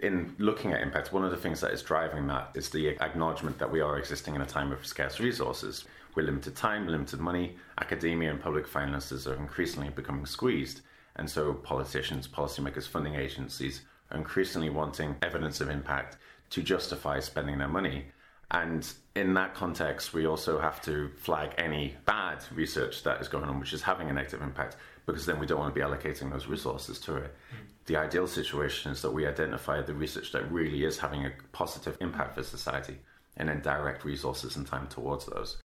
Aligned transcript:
in 0.00 0.34
looking 0.38 0.72
at 0.72 0.80
impact, 0.80 1.12
one 1.12 1.24
of 1.24 1.30
the 1.30 1.36
things 1.36 1.60
that 1.60 1.72
is 1.72 1.82
driving 1.82 2.26
that 2.28 2.50
is 2.54 2.70
the 2.70 2.88
acknowledgement 2.88 3.58
that 3.58 3.70
we 3.70 3.80
are 3.80 3.98
existing 3.98 4.34
in 4.34 4.40
a 4.40 4.46
time 4.46 4.72
of 4.72 4.84
scarce 4.86 5.20
resources. 5.20 5.84
We're 6.14 6.24
limited 6.24 6.56
time, 6.56 6.88
limited 6.88 7.20
money, 7.20 7.56
academia 7.78 8.30
and 8.30 8.40
public 8.40 8.66
finances 8.66 9.26
are 9.26 9.34
increasingly 9.34 9.90
becoming 9.90 10.26
squeezed. 10.26 10.80
And 11.16 11.28
so 11.28 11.52
politicians, 11.52 12.26
policymakers, 12.26 12.88
funding 12.88 13.14
agencies 13.14 13.82
are 14.10 14.18
increasingly 14.18 14.70
wanting 14.70 15.16
evidence 15.22 15.60
of 15.60 15.68
impact 15.68 16.16
to 16.50 16.62
justify 16.62 17.20
spending 17.20 17.58
their 17.58 17.68
money. 17.68 18.06
And 18.50 18.90
in 19.14 19.34
that 19.34 19.54
context, 19.54 20.12
we 20.12 20.26
also 20.26 20.58
have 20.58 20.80
to 20.82 21.10
flag 21.16 21.52
any 21.58 21.96
bad 22.04 22.44
research 22.52 23.04
that 23.04 23.20
is 23.20 23.28
going 23.28 23.44
on, 23.44 23.60
which 23.60 23.72
is 23.72 23.82
having 23.82 24.10
a 24.10 24.12
negative 24.12 24.42
impact, 24.42 24.76
because 25.06 25.24
then 25.26 25.38
we 25.38 25.46
don't 25.46 25.58
want 25.58 25.72
to 25.72 25.78
be 25.78 25.84
allocating 25.84 26.30
those 26.30 26.46
resources 26.46 26.98
to 27.00 27.16
it. 27.16 27.34
Mm. 27.52 27.66
The 27.86 27.96
ideal 27.96 28.26
situation 28.26 28.90
is 28.92 29.02
that 29.02 29.12
we 29.12 29.26
identify 29.26 29.82
the 29.82 29.94
research 29.94 30.32
that 30.32 30.50
really 30.50 30.84
is 30.84 30.98
having 30.98 31.26
a 31.26 31.32
positive 31.52 31.96
impact 32.00 32.34
for 32.34 32.42
society 32.42 32.98
and 33.36 33.48
then 33.48 33.60
direct 33.62 34.04
resources 34.04 34.56
and 34.56 34.66
time 34.66 34.88
towards 34.88 35.26
those. 35.26 35.58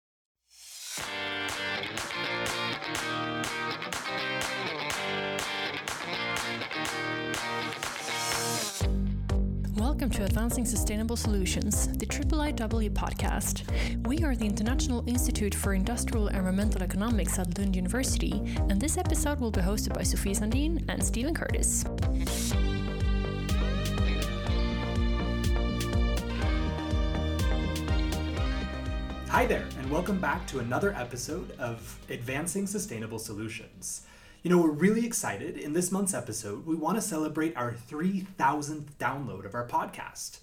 To 10.14 10.22
Advancing 10.22 10.64
Sustainable 10.64 11.16
Solutions, 11.16 11.88
the 11.88 12.06
IIIEE 12.06 12.90
podcast. 12.90 13.64
We 14.06 14.22
are 14.22 14.36
the 14.36 14.46
International 14.46 15.02
Institute 15.08 15.52
for 15.52 15.74
Industrial 15.74 16.28
and 16.28 16.36
Environmental 16.36 16.84
Economics 16.84 17.36
at 17.40 17.58
Lund 17.58 17.74
University, 17.74 18.30
and 18.70 18.80
this 18.80 18.96
episode 18.96 19.40
will 19.40 19.50
be 19.50 19.60
hosted 19.60 19.92
by 19.92 20.04
Sophie 20.04 20.30
Sandin 20.30 20.84
and 20.88 21.04
Stephen 21.04 21.34
Curtis. 21.34 21.84
Hi 29.30 29.46
there, 29.46 29.66
and 29.80 29.90
welcome 29.90 30.20
back 30.20 30.46
to 30.46 30.60
another 30.60 30.94
episode 30.94 31.50
of 31.58 31.98
Advancing 32.08 32.68
Sustainable 32.68 33.18
Solutions. 33.18 34.02
You 34.44 34.50
know, 34.50 34.58
we're 34.58 34.72
really 34.72 35.06
excited. 35.06 35.56
In 35.56 35.72
this 35.72 35.90
month's 35.90 36.12
episode, 36.12 36.66
we 36.66 36.76
want 36.76 36.98
to 36.98 37.00
celebrate 37.00 37.56
our 37.56 37.72
3000th 37.72 38.90
download 38.98 39.46
of 39.46 39.54
our 39.54 39.66
podcast. 39.66 40.40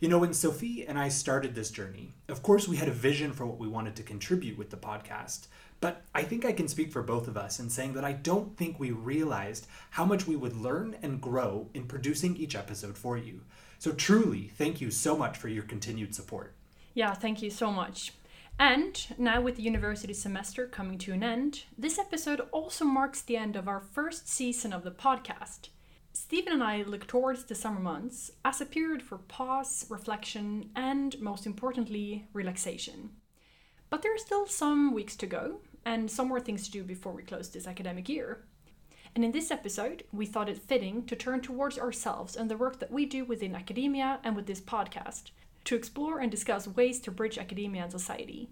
You 0.00 0.08
know, 0.08 0.16
when 0.16 0.32
Sophie 0.32 0.86
and 0.86 0.98
I 0.98 1.10
started 1.10 1.54
this 1.54 1.70
journey, 1.70 2.14
of 2.30 2.42
course, 2.42 2.66
we 2.66 2.76
had 2.78 2.88
a 2.88 2.92
vision 2.92 3.34
for 3.34 3.44
what 3.44 3.58
we 3.58 3.68
wanted 3.68 3.94
to 3.96 4.02
contribute 4.02 4.56
with 4.56 4.70
the 4.70 4.78
podcast. 4.78 5.48
But 5.82 6.00
I 6.14 6.22
think 6.22 6.46
I 6.46 6.52
can 6.52 6.66
speak 6.66 6.90
for 6.90 7.02
both 7.02 7.28
of 7.28 7.36
us 7.36 7.60
in 7.60 7.68
saying 7.68 7.92
that 7.92 8.06
I 8.06 8.12
don't 8.12 8.56
think 8.56 8.80
we 8.80 8.90
realized 8.90 9.66
how 9.90 10.06
much 10.06 10.26
we 10.26 10.34
would 10.34 10.56
learn 10.56 10.96
and 11.02 11.20
grow 11.20 11.68
in 11.74 11.84
producing 11.84 12.34
each 12.38 12.56
episode 12.56 12.96
for 12.96 13.18
you. 13.18 13.42
So, 13.78 13.92
truly, 13.92 14.50
thank 14.56 14.80
you 14.80 14.90
so 14.90 15.14
much 15.14 15.36
for 15.36 15.48
your 15.48 15.64
continued 15.64 16.14
support. 16.14 16.54
Yeah, 16.94 17.12
thank 17.12 17.42
you 17.42 17.50
so 17.50 17.70
much. 17.70 18.12
And 18.58 19.06
now, 19.18 19.40
with 19.40 19.56
the 19.56 19.62
university 19.62 20.12
semester 20.12 20.66
coming 20.66 20.98
to 20.98 21.12
an 21.12 21.22
end, 21.22 21.64
this 21.76 21.98
episode 21.98 22.40
also 22.52 22.84
marks 22.84 23.20
the 23.20 23.36
end 23.36 23.56
of 23.56 23.66
our 23.66 23.80
first 23.80 24.28
season 24.28 24.72
of 24.72 24.84
the 24.84 24.90
podcast. 24.90 25.68
Stephen 26.12 26.52
and 26.52 26.62
I 26.62 26.82
look 26.82 27.06
towards 27.06 27.44
the 27.44 27.54
summer 27.54 27.80
months 27.80 28.30
as 28.44 28.60
a 28.60 28.66
period 28.66 29.02
for 29.02 29.18
pause, 29.18 29.86
reflection, 29.88 30.70
and 30.76 31.18
most 31.20 31.46
importantly, 31.46 32.28
relaxation. 32.32 33.10
But 33.90 34.02
there 34.02 34.14
are 34.14 34.18
still 34.18 34.46
some 34.46 34.92
weeks 34.92 35.16
to 35.16 35.26
go, 35.26 35.60
and 35.84 36.10
some 36.10 36.28
more 36.28 36.40
things 36.40 36.64
to 36.64 36.70
do 36.70 36.84
before 36.84 37.12
we 37.12 37.22
close 37.22 37.48
this 37.48 37.66
academic 37.66 38.08
year. 38.08 38.44
And 39.14 39.24
in 39.24 39.32
this 39.32 39.50
episode, 39.50 40.04
we 40.12 40.26
thought 40.26 40.48
it 40.48 40.58
fitting 40.58 41.04
to 41.06 41.16
turn 41.16 41.40
towards 41.40 41.78
ourselves 41.78 42.36
and 42.36 42.50
the 42.50 42.56
work 42.56 42.78
that 42.78 42.92
we 42.92 43.06
do 43.06 43.24
within 43.24 43.54
academia 43.54 44.20
and 44.22 44.36
with 44.36 44.46
this 44.46 44.60
podcast 44.60 45.30
to 45.64 45.74
explore 45.76 46.18
and 46.18 46.30
discuss 46.30 46.68
ways 46.68 47.00
to 47.00 47.10
bridge 47.10 47.38
academia 47.38 47.82
and 47.82 47.92
society. 47.92 48.48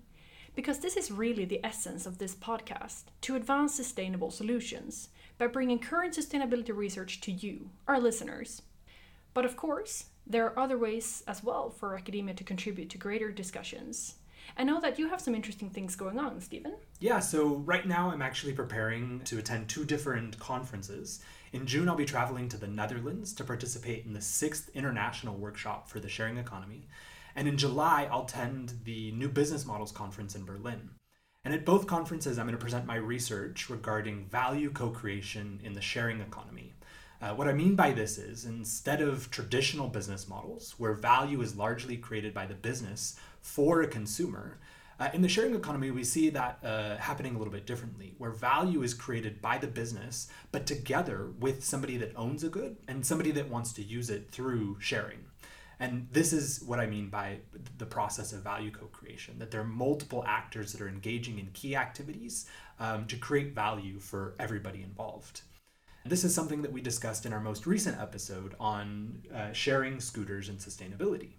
Because 0.54 0.81
this 0.81 0.97
is 0.97 1.10
really 1.10 1.44
the 1.44 1.65
essence 1.65 2.06
of 2.06 2.19
this 2.19 2.34
podcast 2.34 3.04
to 3.22 3.37
advance 3.37 3.75
sustainable 3.75 4.31
solutions 4.31 5.09
by 5.38 5.47
bringing 5.47 5.78
current 5.78 6.15
sustainability 6.15 6.75
research 6.76 7.21
to 7.22 7.32
you, 7.32 7.71
our 7.88 8.00
listeners. 8.00 8.62
But 9.32 9.44
of 9.44 9.56
course, 9.56 10.06
there 10.26 10.47
are 10.47 10.59
other 10.59 10.76
ways 10.76 11.22
as 11.26 11.43
well 11.43 11.71
for 11.71 11.97
academia 11.97 12.34
to 12.34 12.44
contribute 12.44 12.91
to 12.91 12.98
greater 12.98 13.31
discussions. 13.31 14.16
I 14.56 14.65
know 14.65 14.81
that 14.81 14.99
you 14.99 15.09
have 15.09 15.21
some 15.21 15.34
interesting 15.34 15.71
things 15.71 15.97
going 15.97 16.19
on, 16.19 16.41
Stephen. 16.41 16.75
Yeah, 16.99 17.21
so 17.21 17.56
right 17.56 17.87
now 17.87 18.11
I'm 18.11 18.23
actually 18.23 18.53
preparing 18.53 19.21
to 19.21 19.39
attend 19.39 19.69
two 19.69 19.84
different 19.84 20.39
conferences. 20.39 21.21
In 21.53 21.67
June, 21.67 21.89
I'll 21.89 21.97
be 21.97 22.05
traveling 22.05 22.49
to 22.51 22.56
the 22.56 22.67
Netherlands 22.67 23.33
to 23.34 23.45
participate 23.45 24.05
in 24.05 24.12
the 24.12 24.21
sixth 24.21 24.71
international 24.75 25.37
workshop 25.37 25.89
for 25.89 25.99
the 25.99 26.09
sharing 26.09 26.37
economy. 26.37 26.87
And 27.34 27.49
in 27.49 27.56
July, 27.56 28.09
I'll 28.11 28.25
attend 28.25 28.81
the 28.84 29.12
New 29.12 29.28
Business 29.28 29.65
Models 29.65 29.93
Conference 29.93 30.34
in 30.34 30.45
Berlin. 30.45 30.91
And 31.45 31.55
at 31.55 31.65
both 31.65 31.87
conferences, 31.87 32.39
I'm 32.39 32.47
going 32.47 32.57
to 32.57 32.62
present 32.62 32.87
my 32.87 32.97
research 32.97 33.71
regarding 33.71 34.27
value 34.27 34.71
co 34.71 34.91
creation 34.91 35.61
in 35.65 35.72
the 35.72 35.81
sharing 35.81 36.21
economy. 36.21 36.75
Uh, 37.22 37.34
what 37.34 37.49
I 37.49 37.53
mean 37.53 37.77
by 37.77 37.93
this 37.93 38.17
is 38.17 38.47
instead 38.47 39.03
of 39.03 39.31
traditional 39.31 39.89
business 39.89 40.28
models, 40.28 40.75
where 40.78 40.95
value 40.95 41.41
is 41.43 41.57
largely 41.57 41.97
created 41.97 42.33
by 42.33 42.47
the 42.47 42.55
business 42.55 43.19
for 43.41 43.83
a 43.83 43.87
consumer, 43.87 44.59
uh, 45.01 45.09
in 45.15 45.23
the 45.23 45.28
sharing 45.28 45.55
economy, 45.55 45.91
we 45.91 46.05
see 46.05 46.28
that 46.28 46.59
uh, 46.62 46.99
happening 46.99 47.34
a 47.34 47.39
little 47.39 47.53
bit 47.53 47.65
differently, 47.65 48.15
where 48.19 48.31
value 48.31 48.83
is 48.83 48.93
created 48.93 49.41
by 49.41 49.56
the 49.56 49.67
business, 49.67 50.28
but 50.53 50.67
together 50.67 51.31
with 51.41 51.65
somebody 51.65 51.97
that 51.97 52.12
owns 52.17 52.45
a 52.45 52.51
good 52.51 52.77
and 52.87 53.05
somebody 53.05 53.31
that 53.31 53.49
wants 53.49 53.73
to 53.73 53.83
use 53.83 54.11
it 54.11 54.31
through 54.31 54.77
sharing. 54.78 55.21
And 55.81 56.06
this 56.12 56.34
is 56.34 56.62
what 56.62 56.78
I 56.78 56.87
mean 56.87 57.09
by 57.09 57.39
the 57.78 57.87
process 57.87 58.34
of 58.34 58.43
value 58.43 58.71
co 58.71 58.84
creation 58.87 59.39
that 59.39 59.51
there 59.51 59.62
are 59.62 59.65
multiple 59.65 60.22
actors 60.27 60.72
that 60.72 60.83
are 60.83 60.89
engaging 60.89 61.39
in 61.39 61.49
key 61.55 61.75
activities 61.75 62.45
um, 62.78 63.07
to 63.07 63.17
create 63.17 63.55
value 63.55 63.99
for 63.99 64.34
everybody 64.39 64.83
involved. 64.83 65.41
This 66.05 66.25
is 66.25 66.34
something 66.34 66.61
that 66.61 66.72
we 66.72 66.83
discussed 66.83 67.25
in 67.25 67.33
our 67.33 67.41
most 67.41 67.67
recent 67.67 67.99
episode 67.99 68.55
on 68.61 69.22
uh, 69.34 69.53
sharing 69.53 70.01
scooters 70.01 70.51
and 70.51 70.59
sustainability. 70.59 71.31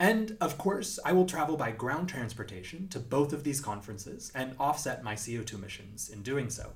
And 0.00 0.38
of 0.40 0.56
course, 0.56 0.98
I 1.04 1.12
will 1.12 1.26
travel 1.26 1.58
by 1.58 1.72
ground 1.72 2.08
transportation 2.08 2.88
to 2.88 2.98
both 2.98 3.34
of 3.34 3.44
these 3.44 3.60
conferences 3.60 4.32
and 4.34 4.56
offset 4.58 5.04
my 5.04 5.14
CO2 5.14 5.52
emissions 5.54 6.08
in 6.08 6.22
doing 6.22 6.48
so. 6.48 6.72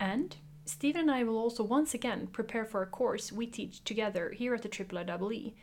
And 0.00 0.36
Stephen 0.64 1.02
and 1.02 1.10
I 1.12 1.22
will 1.22 1.38
also 1.38 1.62
once 1.62 1.94
again 1.94 2.26
prepare 2.26 2.64
for 2.64 2.82
a 2.82 2.86
course 2.86 3.30
we 3.30 3.46
teach 3.46 3.84
together 3.84 4.32
here 4.32 4.52
at 4.52 4.62
the 4.62 4.68
IIIEE. 4.68 5.54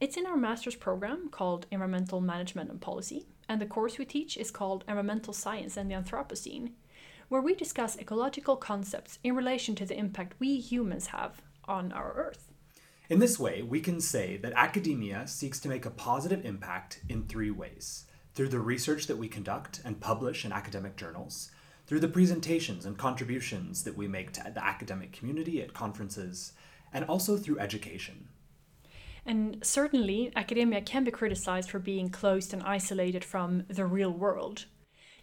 It's 0.00 0.16
in 0.16 0.26
our 0.26 0.36
master's 0.36 0.74
program 0.74 1.28
called 1.30 1.66
Environmental 1.70 2.20
Management 2.20 2.68
and 2.68 2.80
Policy, 2.80 3.26
and 3.48 3.60
the 3.60 3.66
course 3.66 3.96
we 3.96 4.04
teach 4.04 4.36
is 4.36 4.50
called 4.50 4.82
Environmental 4.88 5.32
Science 5.32 5.76
and 5.76 5.88
the 5.88 5.94
Anthropocene, 5.94 6.72
where 7.28 7.42
we 7.42 7.54
discuss 7.54 7.96
ecological 7.96 8.56
concepts 8.56 9.20
in 9.22 9.36
relation 9.36 9.76
to 9.76 9.86
the 9.86 9.96
impact 9.96 10.34
we 10.40 10.58
humans 10.58 11.08
have 11.08 11.42
on 11.66 11.92
our 11.92 12.12
Earth. 12.14 12.49
In 13.10 13.18
this 13.18 13.40
way, 13.40 13.62
we 13.62 13.80
can 13.80 14.00
say 14.00 14.36
that 14.36 14.52
academia 14.54 15.26
seeks 15.26 15.58
to 15.60 15.68
make 15.68 15.84
a 15.84 15.90
positive 15.90 16.44
impact 16.44 17.00
in 17.08 17.24
three 17.24 17.50
ways 17.50 18.04
through 18.34 18.50
the 18.50 18.60
research 18.60 19.08
that 19.08 19.18
we 19.18 19.26
conduct 19.26 19.80
and 19.84 20.00
publish 20.00 20.44
in 20.44 20.52
academic 20.52 20.94
journals, 20.94 21.50
through 21.88 21.98
the 21.98 22.06
presentations 22.06 22.86
and 22.86 22.96
contributions 22.96 23.82
that 23.82 23.96
we 23.96 24.06
make 24.06 24.30
to 24.34 24.52
the 24.54 24.64
academic 24.64 25.10
community 25.10 25.60
at 25.60 25.74
conferences, 25.74 26.52
and 26.92 27.04
also 27.06 27.36
through 27.36 27.58
education. 27.58 28.28
And 29.26 29.58
certainly, 29.60 30.32
academia 30.36 30.80
can 30.80 31.02
be 31.02 31.10
criticized 31.10 31.68
for 31.68 31.80
being 31.80 32.10
closed 32.10 32.52
and 32.52 32.62
isolated 32.62 33.24
from 33.24 33.64
the 33.66 33.86
real 33.86 34.12
world. 34.12 34.66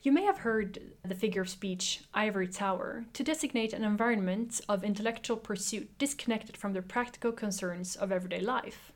You 0.04 0.12
may 0.12 0.24
have 0.24 0.40
heard 0.40 0.80
the 1.04 1.16
figure 1.16 1.42
of 1.42 1.50
speech 1.50 2.02
ivory 2.14 2.48
tower 2.48 3.06
to 3.14 3.24
designate 3.24 3.74
an 3.74 3.84
environment 3.84 4.62
of 4.70 4.84
intellectual 4.84 5.38
pursuit 5.38 5.98
disconnected 5.98 6.56
from 6.56 6.74
the 6.74 6.82
practical 6.82 7.32
concerns 7.32 7.96
of 7.96 8.12
everyday 8.12 8.40
life. 8.40 8.92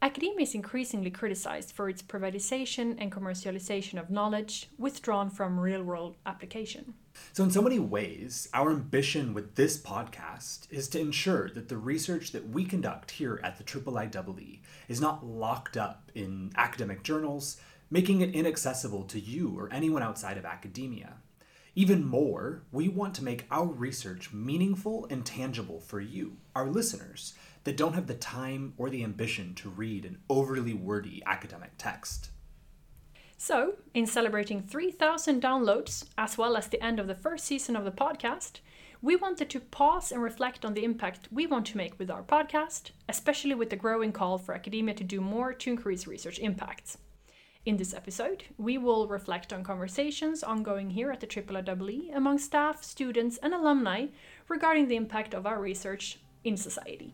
Academia 0.00 0.42
is 0.42 0.54
increasingly 0.54 1.10
criticized 1.10 1.72
for 1.72 1.88
its 1.88 2.02
privatization 2.02 2.94
and 2.98 3.10
commercialization 3.10 3.98
of 3.98 4.10
knowledge, 4.10 4.68
withdrawn 4.78 5.28
from 5.28 5.58
real 5.58 5.82
world 5.82 6.16
application. 6.24 6.94
So, 7.32 7.42
in 7.42 7.50
so 7.50 7.60
many 7.60 7.80
ways, 7.80 8.48
our 8.54 8.70
ambition 8.70 9.34
with 9.34 9.56
this 9.56 9.76
podcast 9.76 10.70
is 10.70 10.88
to 10.90 11.00
ensure 11.00 11.50
that 11.50 11.68
the 11.68 11.76
research 11.76 12.30
that 12.30 12.48
we 12.48 12.64
conduct 12.64 13.10
here 13.10 13.40
at 13.42 13.58
the 13.58 13.64
IIIEE 13.64 14.60
is 14.86 15.00
not 15.00 15.26
locked 15.26 15.76
up 15.76 16.12
in 16.14 16.52
academic 16.56 17.02
journals, 17.02 17.56
making 17.90 18.20
it 18.20 18.34
inaccessible 18.34 19.04
to 19.04 19.20
you 19.20 19.58
or 19.58 19.72
anyone 19.72 20.02
outside 20.02 20.36
of 20.36 20.44
academia. 20.44 21.16
Even 21.74 22.04
more, 22.04 22.64
we 22.72 22.88
want 22.88 23.14
to 23.14 23.24
make 23.24 23.46
our 23.50 23.66
research 23.66 24.32
meaningful 24.32 25.06
and 25.10 25.24
tangible 25.24 25.80
for 25.80 26.00
you, 26.00 26.36
our 26.54 26.68
listeners, 26.68 27.34
that 27.64 27.76
don't 27.76 27.94
have 27.94 28.06
the 28.08 28.14
time 28.14 28.74
or 28.76 28.90
the 28.90 29.04
ambition 29.04 29.54
to 29.54 29.68
read 29.68 30.04
an 30.04 30.18
overly 30.28 30.74
wordy 30.74 31.22
academic 31.24 31.70
text. 31.78 32.30
So, 33.36 33.74
in 33.94 34.06
celebrating 34.06 34.62
3,000 34.62 35.40
downloads, 35.40 36.04
as 36.18 36.36
well 36.36 36.56
as 36.56 36.66
the 36.66 36.82
end 36.82 36.98
of 36.98 37.06
the 37.06 37.14
first 37.14 37.44
season 37.44 37.76
of 37.76 37.84
the 37.84 37.92
podcast, 37.92 38.58
We 39.00 39.14
wanted 39.14 39.48
to 39.50 39.60
pause 39.60 40.10
and 40.10 40.20
reflect 40.20 40.64
on 40.64 40.74
the 40.74 40.82
impact 40.82 41.28
we 41.30 41.46
want 41.46 41.66
to 41.66 41.76
make 41.76 41.96
with 42.00 42.10
our 42.10 42.24
podcast, 42.24 42.90
especially 43.08 43.54
with 43.54 43.70
the 43.70 43.76
growing 43.76 44.10
call 44.10 44.38
for 44.38 44.54
academia 44.54 44.94
to 44.94 45.04
do 45.04 45.20
more 45.20 45.52
to 45.52 45.70
increase 45.70 46.08
research 46.08 46.40
impact. 46.40 46.96
In 47.68 47.76
this 47.76 47.92
episode, 47.92 48.44
we 48.56 48.78
will 48.78 49.06
reflect 49.08 49.52
on 49.52 49.62
conversations 49.62 50.42
ongoing 50.42 50.88
here 50.88 51.10
at 51.10 51.20
the 51.20 51.26
IIIEE 51.26 52.16
among 52.16 52.38
staff, 52.38 52.82
students, 52.82 53.36
and 53.42 53.52
alumni 53.52 54.06
regarding 54.48 54.88
the 54.88 54.96
impact 54.96 55.34
of 55.34 55.44
our 55.44 55.60
research 55.60 56.18
in 56.44 56.56
society. 56.56 57.12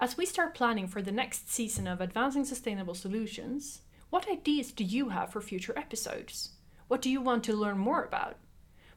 As 0.00 0.16
we 0.16 0.26
start 0.26 0.54
planning 0.54 0.88
for 0.88 1.00
the 1.00 1.12
next 1.12 1.48
season 1.48 1.86
of 1.86 2.00
Advancing 2.00 2.44
Sustainable 2.44 2.94
Solutions, 2.94 3.82
what 4.10 4.28
ideas 4.28 4.72
do 4.72 4.82
you 4.82 5.10
have 5.10 5.30
for 5.30 5.40
future 5.40 5.72
episodes? 5.78 6.50
What 6.88 7.00
do 7.00 7.08
you 7.08 7.20
want 7.20 7.44
to 7.44 7.54
learn 7.54 7.78
more 7.78 8.02
about? 8.02 8.36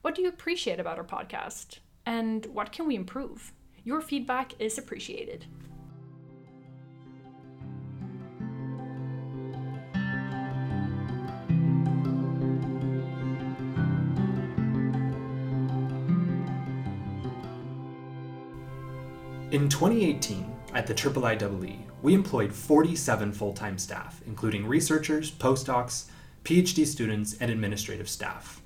What 0.02 0.16
do 0.16 0.24
you 0.24 0.28
appreciate 0.28 0.80
about 0.80 0.98
our 0.98 1.04
podcast? 1.04 1.80
And 2.06 2.48
what 2.48 2.72
can 2.72 2.88
we 2.88 2.96
improve? 2.96 3.54
Your 3.84 4.02
feedback 4.02 4.60
is 4.60 4.80
appreciated. 4.80 5.46
In 19.52 19.70
2018, 19.70 20.57
at 20.74 20.86
the 20.86 20.94
IIIEE, 20.94 21.80
we 22.02 22.14
employed 22.14 22.54
47 22.54 23.32
full 23.34 23.54
time 23.54 23.78
staff, 23.78 24.22
including 24.26 24.68
researchers, 24.68 25.32
postdocs, 25.32 26.06
PhD 26.44 26.86
students, 26.86 27.36
and 27.40 27.50
administrative 27.50 28.10
staff. 28.10 28.62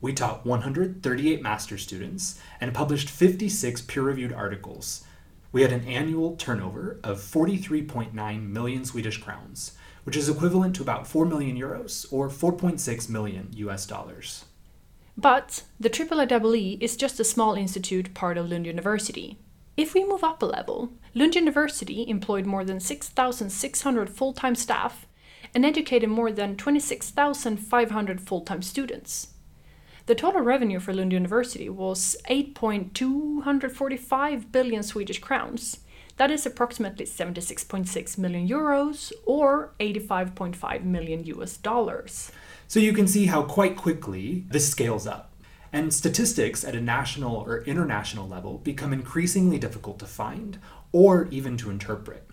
We 0.00 0.12
taught 0.12 0.46
138 0.46 1.42
master's 1.42 1.82
students 1.82 2.40
and 2.60 2.72
published 2.72 3.10
56 3.10 3.82
peer 3.82 4.02
reviewed 4.02 4.32
articles. 4.32 5.04
We 5.52 5.62
had 5.62 5.72
an 5.72 5.86
annual 5.86 6.36
turnover 6.36 7.00
of 7.02 7.18
43.9 7.18 8.48
million 8.48 8.84
Swedish 8.84 9.18
crowns, 9.18 9.72
which 10.04 10.16
is 10.16 10.28
equivalent 10.28 10.76
to 10.76 10.82
about 10.82 11.06
4 11.06 11.26
million 11.26 11.58
euros 11.58 12.06
or 12.12 12.28
4.6 12.28 13.08
million 13.08 13.50
US 13.54 13.86
dollars. 13.86 14.44
But 15.16 15.64
the 15.78 15.90
IIIEE 15.90 16.78
is 16.80 16.96
just 16.96 17.20
a 17.20 17.24
small 17.24 17.54
institute 17.54 18.14
part 18.14 18.38
of 18.38 18.48
Lund 18.48 18.66
University, 18.66 19.36
if 19.80 19.94
we 19.94 20.04
move 20.04 20.22
up 20.22 20.42
a 20.42 20.46
level, 20.46 20.92
Lund 21.14 21.34
University 21.34 22.08
employed 22.08 22.46
more 22.46 22.64
than 22.64 22.78
6,600 22.78 24.10
full 24.10 24.32
time 24.32 24.54
staff 24.54 25.06
and 25.54 25.66
educated 25.66 26.08
more 26.08 26.30
than 26.30 26.56
26,500 26.56 28.20
full 28.20 28.42
time 28.42 28.62
students. 28.62 29.28
The 30.06 30.14
total 30.14 30.42
revenue 30.42 30.78
for 30.80 30.94
Lund 30.94 31.12
University 31.12 31.68
was 31.68 32.16
8.245 32.28 34.52
billion 34.52 34.82
Swedish 34.82 35.18
crowns. 35.18 35.80
That 36.16 36.30
is 36.30 36.46
approximately 36.46 37.04
76.6 37.06 38.18
million 38.18 38.48
euros 38.48 39.12
or 39.24 39.72
85.5 39.80 40.84
million 40.84 41.24
US 41.24 41.56
dollars. 41.56 42.30
So 42.68 42.78
you 42.78 42.92
can 42.92 43.08
see 43.08 43.24
how 43.26 43.42
quite 43.42 43.76
quickly 43.76 44.44
this 44.48 44.68
scales 44.68 45.06
up. 45.06 45.26
And 45.72 45.94
statistics 45.94 46.64
at 46.64 46.74
a 46.74 46.80
national 46.80 47.36
or 47.36 47.62
international 47.62 48.26
level 48.28 48.58
become 48.58 48.92
increasingly 48.92 49.56
difficult 49.58 50.00
to 50.00 50.06
find 50.06 50.58
or 50.92 51.28
even 51.30 51.56
to 51.56 51.70
interpret. 51.70 52.26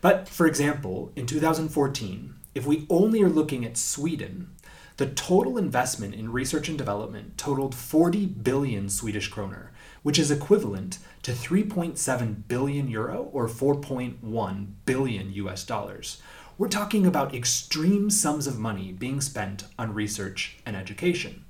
But 0.00 0.28
for 0.28 0.46
example, 0.46 1.12
in 1.14 1.26
2014, 1.26 2.34
if 2.54 2.66
we 2.66 2.86
only 2.90 3.22
are 3.22 3.28
looking 3.28 3.64
at 3.64 3.76
Sweden, 3.76 4.50
the 4.98 5.06
total 5.06 5.56
investment 5.56 6.14
in 6.14 6.32
research 6.32 6.68
and 6.68 6.76
development 6.76 7.38
totaled 7.38 7.74
40 7.74 8.26
billion 8.26 8.88
Swedish 8.90 9.28
kroner, 9.28 9.72
which 10.02 10.18
is 10.18 10.30
equivalent 10.30 10.98
to 11.22 11.32
3.7 11.32 12.46
billion 12.46 12.88
euro 12.88 13.30
or 13.32 13.48
4.1 13.48 14.66
billion 14.84 15.32
US 15.32 15.64
dollars. 15.64 16.20
We're 16.58 16.68
talking 16.68 17.06
about 17.06 17.34
extreme 17.34 18.10
sums 18.10 18.46
of 18.46 18.58
money 18.58 18.92
being 18.92 19.20
spent 19.20 19.64
on 19.78 19.94
research 19.94 20.58
and 20.66 20.76
education. 20.76 21.44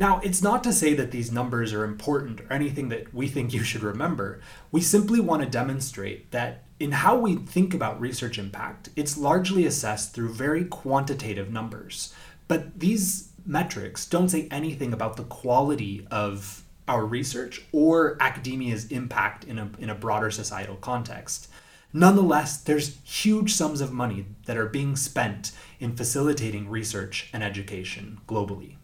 Now, 0.00 0.18
it's 0.20 0.40
not 0.40 0.64
to 0.64 0.72
say 0.72 0.94
that 0.94 1.10
these 1.10 1.30
numbers 1.30 1.74
are 1.74 1.84
important 1.84 2.40
or 2.40 2.50
anything 2.50 2.88
that 2.88 3.12
we 3.12 3.28
think 3.28 3.52
you 3.52 3.62
should 3.62 3.82
remember. 3.82 4.40
We 4.72 4.80
simply 4.80 5.20
want 5.20 5.42
to 5.42 5.48
demonstrate 5.48 6.30
that 6.30 6.64
in 6.78 6.92
how 6.92 7.18
we 7.18 7.36
think 7.36 7.74
about 7.74 8.00
research 8.00 8.38
impact, 8.38 8.88
it's 8.96 9.18
largely 9.18 9.66
assessed 9.66 10.14
through 10.14 10.32
very 10.32 10.64
quantitative 10.64 11.52
numbers. 11.52 12.14
But 12.48 12.80
these 12.80 13.32
metrics 13.44 14.06
don't 14.06 14.30
say 14.30 14.48
anything 14.50 14.94
about 14.94 15.18
the 15.18 15.24
quality 15.24 16.06
of 16.10 16.64
our 16.88 17.04
research 17.04 17.60
or 17.70 18.16
academia's 18.20 18.86
impact 18.86 19.44
in 19.44 19.58
a, 19.58 19.70
in 19.78 19.90
a 19.90 19.94
broader 19.94 20.30
societal 20.30 20.76
context. 20.76 21.46
Nonetheless, 21.92 22.56
there's 22.56 22.96
huge 23.04 23.52
sums 23.52 23.82
of 23.82 23.92
money 23.92 24.24
that 24.46 24.56
are 24.56 24.64
being 24.64 24.96
spent 24.96 25.52
in 25.78 25.94
facilitating 25.94 26.70
research 26.70 27.28
and 27.34 27.44
education 27.44 28.18
globally. 28.26 28.76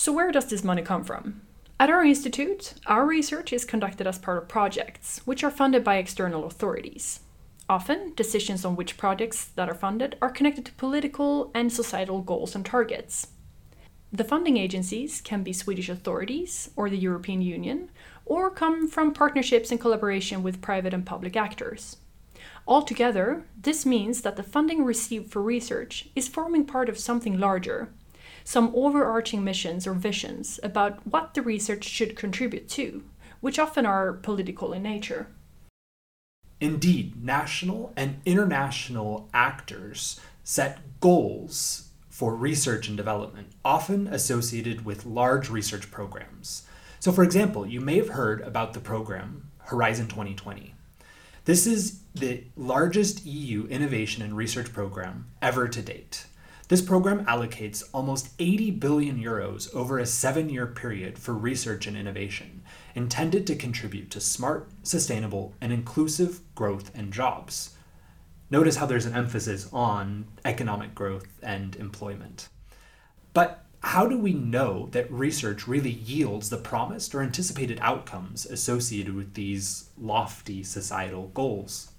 So, 0.00 0.12
where 0.12 0.32
does 0.32 0.46
this 0.46 0.64
money 0.64 0.80
come 0.80 1.04
from? 1.04 1.42
At 1.78 1.90
our 1.90 2.02
institute, 2.02 2.72
our 2.86 3.04
research 3.04 3.52
is 3.52 3.66
conducted 3.66 4.06
as 4.06 4.18
part 4.18 4.38
of 4.38 4.48
projects, 4.48 5.20
which 5.26 5.44
are 5.44 5.50
funded 5.50 5.84
by 5.84 5.96
external 5.96 6.46
authorities. 6.46 7.20
Often, 7.68 8.14
decisions 8.14 8.64
on 8.64 8.76
which 8.76 8.96
projects 8.96 9.44
that 9.56 9.68
are 9.68 9.74
funded 9.74 10.16
are 10.22 10.30
connected 10.30 10.64
to 10.64 10.72
political 10.72 11.50
and 11.52 11.70
societal 11.70 12.22
goals 12.22 12.54
and 12.54 12.64
targets. 12.64 13.26
The 14.10 14.24
funding 14.24 14.56
agencies 14.56 15.20
can 15.20 15.42
be 15.42 15.52
Swedish 15.52 15.90
authorities 15.90 16.70
or 16.76 16.88
the 16.88 16.96
European 16.96 17.42
Union, 17.42 17.90
or 18.24 18.50
come 18.50 18.88
from 18.88 19.12
partnerships 19.12 19.70
and 19.70 19.78
collaboration 19.78 20.42
with 20.42 20.62
private 20.62 20.94
and 20.94 21.04
public 21.04 21.36
actors. 21.36 21.98
Altogether, 22.66 23.44
this 23.54 23.84
means 23.84 24.22
that 24.22 24.36
the 24.36 24.42
funding 24.42 24.82
received 24.82 25.30
for 25.30 25.42
research 25.42 26.08
is 26.16 26.26
forming 26.26 26.64
part 26.64 26.88
of 26.88 26.98
something 26.98 27.38
larger, 27.38 27.92
some 28.50 28.72
overarching 28.74 29.44
missions 29.44 29.86
or 29.86 29.92
visions 29.92 30.58
about 30.64 31.06
what 31.06 31.34
the 31.34 31.40
research 31.40 31.84
should 31.84 32.16
contribute 32.16 32.68
to, 32.68 33.04
which 33.40 33.60
often 33.60 33.86
are 33.86 34.14
political 34.14 34.72
in 34.72 34.82
nature. 34.82 35.28
Indeed, 36.60 37.24
national 37.24 37.92
and 37.96 38.20
international 38.26 39.28
actors 39.32 40.18
set 40.42 40.80
goals 40.98 41.90
for 42.08 42.34
research 42.34 42.88
and 42.88 42.96
development, 42.96 43.52
often 43.64 44.08
associated 44.08 44.84
with 44.84 45.06
large 45.06 45.48
research 45.48 45.88
programs. 45.92 46.66
So, 46.98 47.12
for 47.12 47.22
example, 47.22 47.64
you 47.64 47.80
may 47.80 47.98
have 47.98 48.08
heard 48.08 48.40
about 48.40 48.72
the 48.72 48.80
program 48.80 49.48
Horizon 49.58 50.08
2020. 50.08 50.74
This 51.44 51.68
is 51.68 52.00
the 52.16 52.42
largest 52.56 53.24
EU 53.24 53.68
innovation 53.68 54.24
and 54.24 54.36
research 54.36 54.72
program 54.72 55.26
ever 55.40 55.68
to 55.68 55.80
date. 55.80 56.26
This 56.70 56.80
program 56.80 57.26
allocates 57.26 57.82
almost 57.92 58.28
80 58.38 58.70
billion 58.70 59.20
euros 59.20 59.74
over 59.74 59.98
a 59.98 60.06
seven 60.06 60.48
year 60.48 60.68
period 60.68 61.18
for 61.18 61.34
research 61.34 61.88
and 61.88 61.96
innovation, 61.96 62.62
intended 62.94 63.44
to 63.48 63.56
contribute 63.56 64.08
to 64.12 64.20
smart, 64.20 64.70
sustainable, 64.84 65.52
and 65.60 65.72
inclusive 65.72 66.42
growth 66.54 66.92
and 66.94 67.12
jobs. 67.12 67.74
Notice 68.50 68.76
how 68.76 68.86
there's 68.86 69.04
an 69.04 69.16
emphasis 69.16 69.68
on 69.72 70.26
economic 70.44 70.94
growth 70.94 71.26
and 71.42 71.74
employment. 71.74 72.48
But 73.32 73.64
how 73.82 74.06
do 74.06 74.16
we 74.16 74.32
know 74.32 74.90
that 74.92 75.10
research 75.10 75.66
really 75.66 75.90
yields 75.90 76.50
the 76.50 76.56
promised 76.56 77.16
or 77.16 77.22
anticipated 77.22 77.80
outcomes 77.82 78.46
associated 78.46 79.16
with 79.16 79.34
these 79.34 79.90
lofty 79.98 80.62
societal 80.62 81.32
goals? 81.34 81.90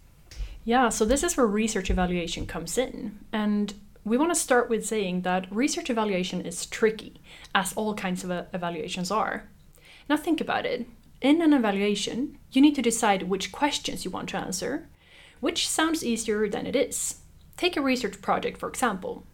Yeah, 0.63 0.87
so 0.87 1.03
this 1.03 1.23
is 1.23 1.35
where 1.35 1.45
research 1.45 1.89
evaluation 1.89 2.45
comes 2.45 2.77
in. 2.77 3.19
And 3.33 3.73
we 4.03 4.17
want 4.17 4.31
to 4.31 4.39
start 4.39 4.69
with 4.69 4.85
saying 4.85 5.21
that 5.21 5.53
research 5.53 5.89
evaluation 5.89 6.41
is 6.41 6.65
tricky, 6.65 7.21
as 7.53 7.73
all 7.73 7.93
kinds 7.93 8.23
of 8.23 8.31
uh, 8.31 8.43
evaluations 8.53 9.11
are. 9.11 9.49
Now, 10.09 10.17
think 10.17 10.41
about 10.41 10.65
it. 10.65 10.87
In 11.21 11.41
an 11.41 11.53
evaluation, 11.53 12.37
you 12.51 12.61
need 12.61 12.75
to 12.75 12.81
decide 12.81 13.23
which 13.23 13.51
questions 13.51 14.03
you 14.03 14.11
want 14.11 14.29
to 14.29 14.37
answer, 14.37 14.89
which 15.39 15.67
sounds 15.67 16.03
easier 16.03 16.49
than 16.49 16.65
it 16.65 16.75
is. 16.75 17.19
Take 17.57 17.77
a 17.77 17.81
research 17.81 18.21
project, 18.21 18.57
for 18.57 18.67
example. 18.67 19.27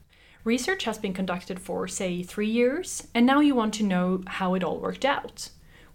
Research 0.44 0.84
has 0.84 0.98
been 0.98 1.14
conducted 1.14 1.60
for, 1.60 1.88
say, 1.88 2.24
three 2.24 2.50
years, 2.50 3.08
and 3.14 3.26
now 3.26 3.40
you 3.40 3.56
want 3.56 3.74
to 3.76 3.84
know 3.84 4.22
how 4.28 4.54
it 4.54 4.64
all 4.64 4.80
worked 4.80 5.06
out. 5.06 5.50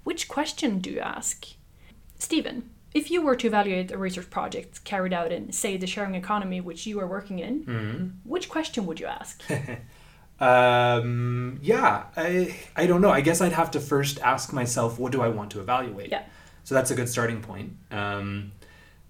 Which 0.05 0.29
question 0.29 0.79
do 0.79 0.91
you 0.91 1.01
ask? 1.01 1.47
Stephen, 2.19 2.71
if 2.95 3.11
you 3.11 3.23
were 3.23 3.37
to 3.37 3.47
evaluate 3.47 3.91
a 3.93 3.99
research 3.99 4.29
project 4.31 4.85
carried 4.85 5.13
out 5.13 5.33
in, 5.33 5.53
say, 5.53 5.77
the 5.77 5.87
sharing 5.87 6.15
economy 6.15 6.61
which 6.61 6.87
you 6.87 7.01
are 7.01 7.07
working 7.07 7.39
in, 7.39 7.65
Mm-hmm. 7.65 8.07
which 8.25 8.49
question 8.49 8.87
would 8.87 9.01
you 9.01 9.07
ask? 9.07 9.43
Um, 10.41 11.61
yeah, 11.63 12.05
I, 12.17 12.57
I 12.75 12.87
don't 12.87 13.01
know. 13.01 13.11
I 13.11 13.21
guess 13.21 13.41
I'd 13.41 13.53
have 13.53 13.71
to 13.73 13.81
first 13.81 14.19
ask 14.21 14.53
myself, 14.53 14.99
what 14.99 15.13
do 15.13 15.23
I 15.23 15.29
want 15.29 15.53
to 15.53 15.61
evaluate? 15.61 16.11
Yeah. 16.11 16.25
So 16.65 16.75
that's 16.75 16.91
a 16.91 16.97
good 16.97 17.09
starting 17.09 17.41
point. 17.43 17.75
Um, 17.93 18.51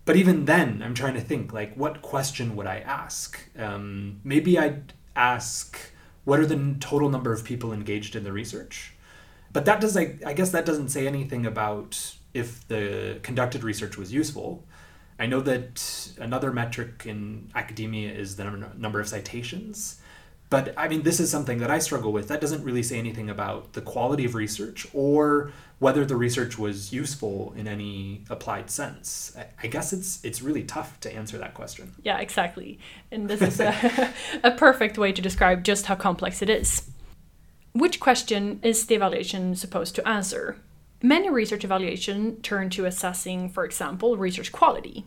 but 0.05 0.17
even 0.17 0.45
then, 0.45 0.83
I'm 0.85 0.93
trying 0.93 1.15
to 1.15 1.23
think, 1.23 1.53
like, 1.53 1.75
what 1.75 2.03
question 2.03 2.55
would 2.57 2.67
I 2.67 2.81
ask? 2.81 3.39
Um, 3.59 4.21
maybe 4.25 4.59
I'd 4.59 4.93
ask, 5.17 5.79
what 6.25 6.39
are 6.39 6.47
the 6.47 6.55
n- 6.57 6.77
total 6.81 7.09
number 7.09 7.33
of 7.33 7.45
people 7.45 7.73
engaged 7.73 8.15
in 8.15 8.25
the 8.25 8.33
research? 8.33 8.93
But 9.55 9.65
that 9.65 9.81
does, 9.81 9.97
I, 9.97 10.19
I 10.27 10.35
guess 10.35 10.51
that 10.51 10.67
doesn't 10.67 10.89
say 10.91 11.07
anything 11.07 11.47
about 11.47 12.15
if 12.35 12.67
the 12.69 13.19
conducted 13.23 13.63
research 13.65 13.97
was 13.97 14.13
useful. 14.13 14.65
I 15.19 15.27
know 15.27 15.41
that 15.41 16.11
another 16.19 16.53
metric 16.53 17.05
in 17.07 17.51
academia 17.55 18.13
is 18.13 18.37
the 18.37 18.45
number, 18.45 18.73
number 18.77 19.01
of 19.01 19.09
citations. 19.09 20.01
But 20.53 20.75
I 20.77 20.87
mean, 20.87 21.03
this 21.03 21.19
is 21.19 21.31
something 21.31 21.59
that 21.59 21.71
I 21.71 21.79
struggle 21.79 22.13
with. 22.13 22.29
That 22.29 22.43
doesn't 22.43 22.63
really 22.63 22.83
say 22.83 22.99
anything 22.99 23.31
about 23.31 23.73
the 23.73 23.81
quality 23.81 24.27
of 24.27 24.35
research 24.35 24.87
or 24.93 25.51
whether 25.79 26.05
the 26.05 26.15
research 26.15 26.59
was 26.59 26.93
useful 26.93 27.55
in 27.57 27.67
any 27.67 28.25
applied 28.29 28.71
sense. 28.71 29.35
I, 29.35 29.47
I 29.63 29.67
guess 29.69 29.95
it's 29.95 30.23
it's 30.23 30.43
really 30.43 30.63
tough 30.63 31.01
to 31.01 31.15
answer 31.15 31.39
that 31.39 31.55
question. 31.55 31.95
Yeah, 32.03 32.19
exactly. 32.19 32.79
And 33.11 33.31
this 33.31 33.41
is 33.41 33.61
a, 33.61 34.13
a 34.45 34.51
perfect 34.51 34.99
way 34.99 35.11
to 35.13 35.23
describe 35.23 35.65
just 35.65 35.87
how 35.87 35.95
complex 35.95 36.43
it 36.43 36.51
is. 36.51 36.91
Which 37.73 37.99
question 37.99 38.61
is 38.63 38.85
the 38.85 38.95
evaluation 38.95 39.57
supposed 39.57 39.95
to 39.95 40.07
answer? 40.07 40.59
Many 41.05 41.31
research 41.31 41.65
evaluation 41.65 42.41
turn 42.43 42.71
to 42.71 42.87
assessing, 42.87 43.49
for 43.49 43.65
example, 43.65 44.17
research 44.17 44.53
quality. 44.53 45.05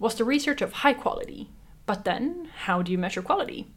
Was 0.00 0.16
the 0.16 0.24
research 0.24 0.60
of 0.60 0.72
high 0.72 0.92
quality? 0.92 1.50
But 1.86 2.04
then, 2.04 2.50
how 2.64 2.82
do 2.82 2.90
you 2.90 2.98
measure 2.98 3.22
quality? 3.22 3.68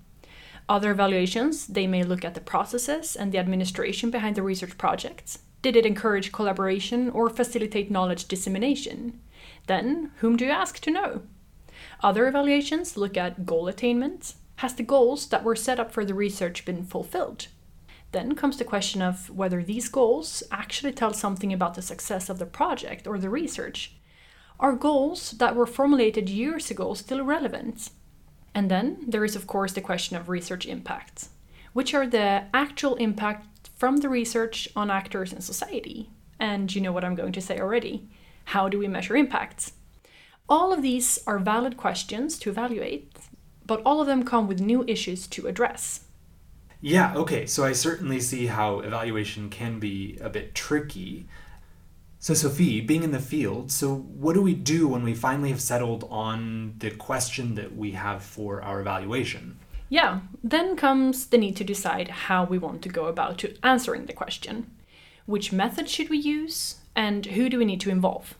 Other 0.67 0.89
evaluations, 0.89 1.67
they 1.67 1.85
may 1.85 2.01
look 2.01 2.25
at 2.25 2.33
the 2.33 2.41
processes 2.41 3.15
and 3.15 3.31
the 3.31 3.38
administration 3.38 4.09
behind 4.09 4.35
the 4.35 4.41
research 4.41 4.79
projects. 4.79 5.39
Did 5.61 5.75
it 5.75 5.85
encourage 5.85 6.31
collaboration 6.31 7.11
or 7.11 7.29
facilitate 7.29 7.91
knowledge 7.91 8.27
dissemination? 8.27 9.19
Then, 9.67 10.11
whom 10.21 10.38
do 10.38 10.45
you 10.45 10.51
ask 10.51 10.79
to 10.79 10.91
know? 10.91 11.21
Other 12.01 12.27
evaluations 12.27 12.97
look 12.97 13.15
at 13.15 13.45
goal 13.45 13.67
attainment. 13.67 14.33
Has 14.55 14.73
the 14.73 14.81
goals 14.81 15.27
that 15.27 15.43
were 15.43 15.55
set 15.55 15.79
up 15.79 15.91
for 15.91 16.03
the 16.03 16.15
research 16.15 16.65
been 16.65 16.83
fulfilled? 16.83 17.47
Then 18.11 18.35
comes 18.35 18.57
the 18.57 18.63
question 18.63 19.01
of 19.01 19.29
whether 19.29 19.63
these 19.63 19.87
goals 19.87 20.41
actually 20.51 20.93
tell 20.93 21.13
something 21.13 21.53
about 21.53 21.75
the 21.75 21.81
success 21.81 22.29
of 22.29 22.39
the 22.39 22.45
project 22.45 23.05
or 23.05 23.19
the 23.19 23.29
research. 23.29 23.95
Are 24.59 24.73
goals 24.75 25.31
that 25.31 25.55
were 25.55 25.67
formulated 25.67 26.27
years 26.29 26.71
ago 26.71 26.93
still 26.93 27.23
relevant? 27.23 27.91
And 28.55 28.69
then 28.69 29.05
there 29.07 29.23
is, 29.23 29.35
of 29.35 29.47
course, 29.47 29.73
the 29.73 29.81
question 29.81 30.17
of 30.17 30.27
research 30.27 30.65
impact. 30.65 31.27
Which 31.73 31.93
are 31.93 32.07
the 32.07 32.45
actual 32.53 32.95
impact 32.95 33.69
from 33.77 33.97
the 33.97 34.09
research 34.09 34.67
on 34.75 34.89
actors 34.89 35.31
in 35.31 35.41
society? 35.41 36.09
And 36.39 36.73
you 36.73 36.81
know 36.81 36.91
what 36.91 37.05
I'm 37.05 37.15
going 37.15 37.31
to 37.33 37.41
say 37.41 37.59
already. 37.59 38.09
How 38.45 38.67
do 38.67 38.79
we 38.79 38.87
measure 38.87 39.15
impact? 39.15 39.71
All 40.49 40.73
of 40.73 40.81
these 40.81 41.19
are 41.27 41.37
valid 41.37 41.77
questions 41.77 42.39
to 42.39 42.49
evaluate, 42.49 43.15
but 43.67 43.83
all 43.85 44.01
of 44.01 44.07
them 44.07 44.23
come 44.23 44.47
with 44.47 44.59
new 44.59 44.83
issues 44.87 45.27
to 45.27 45.45
address. 45.45 46.05
Yeah, 46.81 47.13
okay, 47.15 47.45
so 47.45 47.65
I 47.65 47.74
certainly 47.74 48.21
see 48.21 48.48
how 48.48 48.79
evaluation 48.79 49.50
can 49.50 49.79
be 49.79 50.17
a 50.21 50.29
bit 50.29 50.55
tricky. 50.55 51.27
So, 52.19 52.33
Sophie, 52.33 52.79
being 52.81 53.03
in 53.03 53.12
the 53.12 53.19
field, 53.19 53.71
so 53.71 53.95
what 53.95 54.33
do 54.33 54.41
we 54.41 54.53
do 54.53 54.88
when 54.88 55.03
we 55.03 55.13
finally 55.13 55.50
have 55.50 55.62
settled 55.62 56.07
on 56.09 56.75
the 56.79 56.91
question 56.91 57.55
that 57.55 57.75
we 57.75 57.91
have 57.91 58.24
for 58.24 58.62
our 58.62 58.79
evaluation? 58.79 59.59
Yeah, 59.89 60.21
then 60.43 60.75
comes 60.75 61.27
the 61.27 61.38
need 61.38 61.57
to 61.57 61.63
decide 61.63 62.07
how 62.07 62.45
we 62.45 62.57
want 62.57 62.81
to 62.83 62.89
go 62.89 63.05
about 63.05 63.38
to 63.39 63.55
answering 63.63 64.05
the 64.05 64.13
question. 64.13 64.69
Which 65.25 65.51
method 65.51 65.89
should 65.89 66.09
we 66.09 66.17
use, 66.17 66.75
and 66.95 67.25
who 67.25 67.50
do 67.50 67.57
we 67.57 67.65
need 67.65 67.81
to 67.81 67.89
involve? 67.89 68.36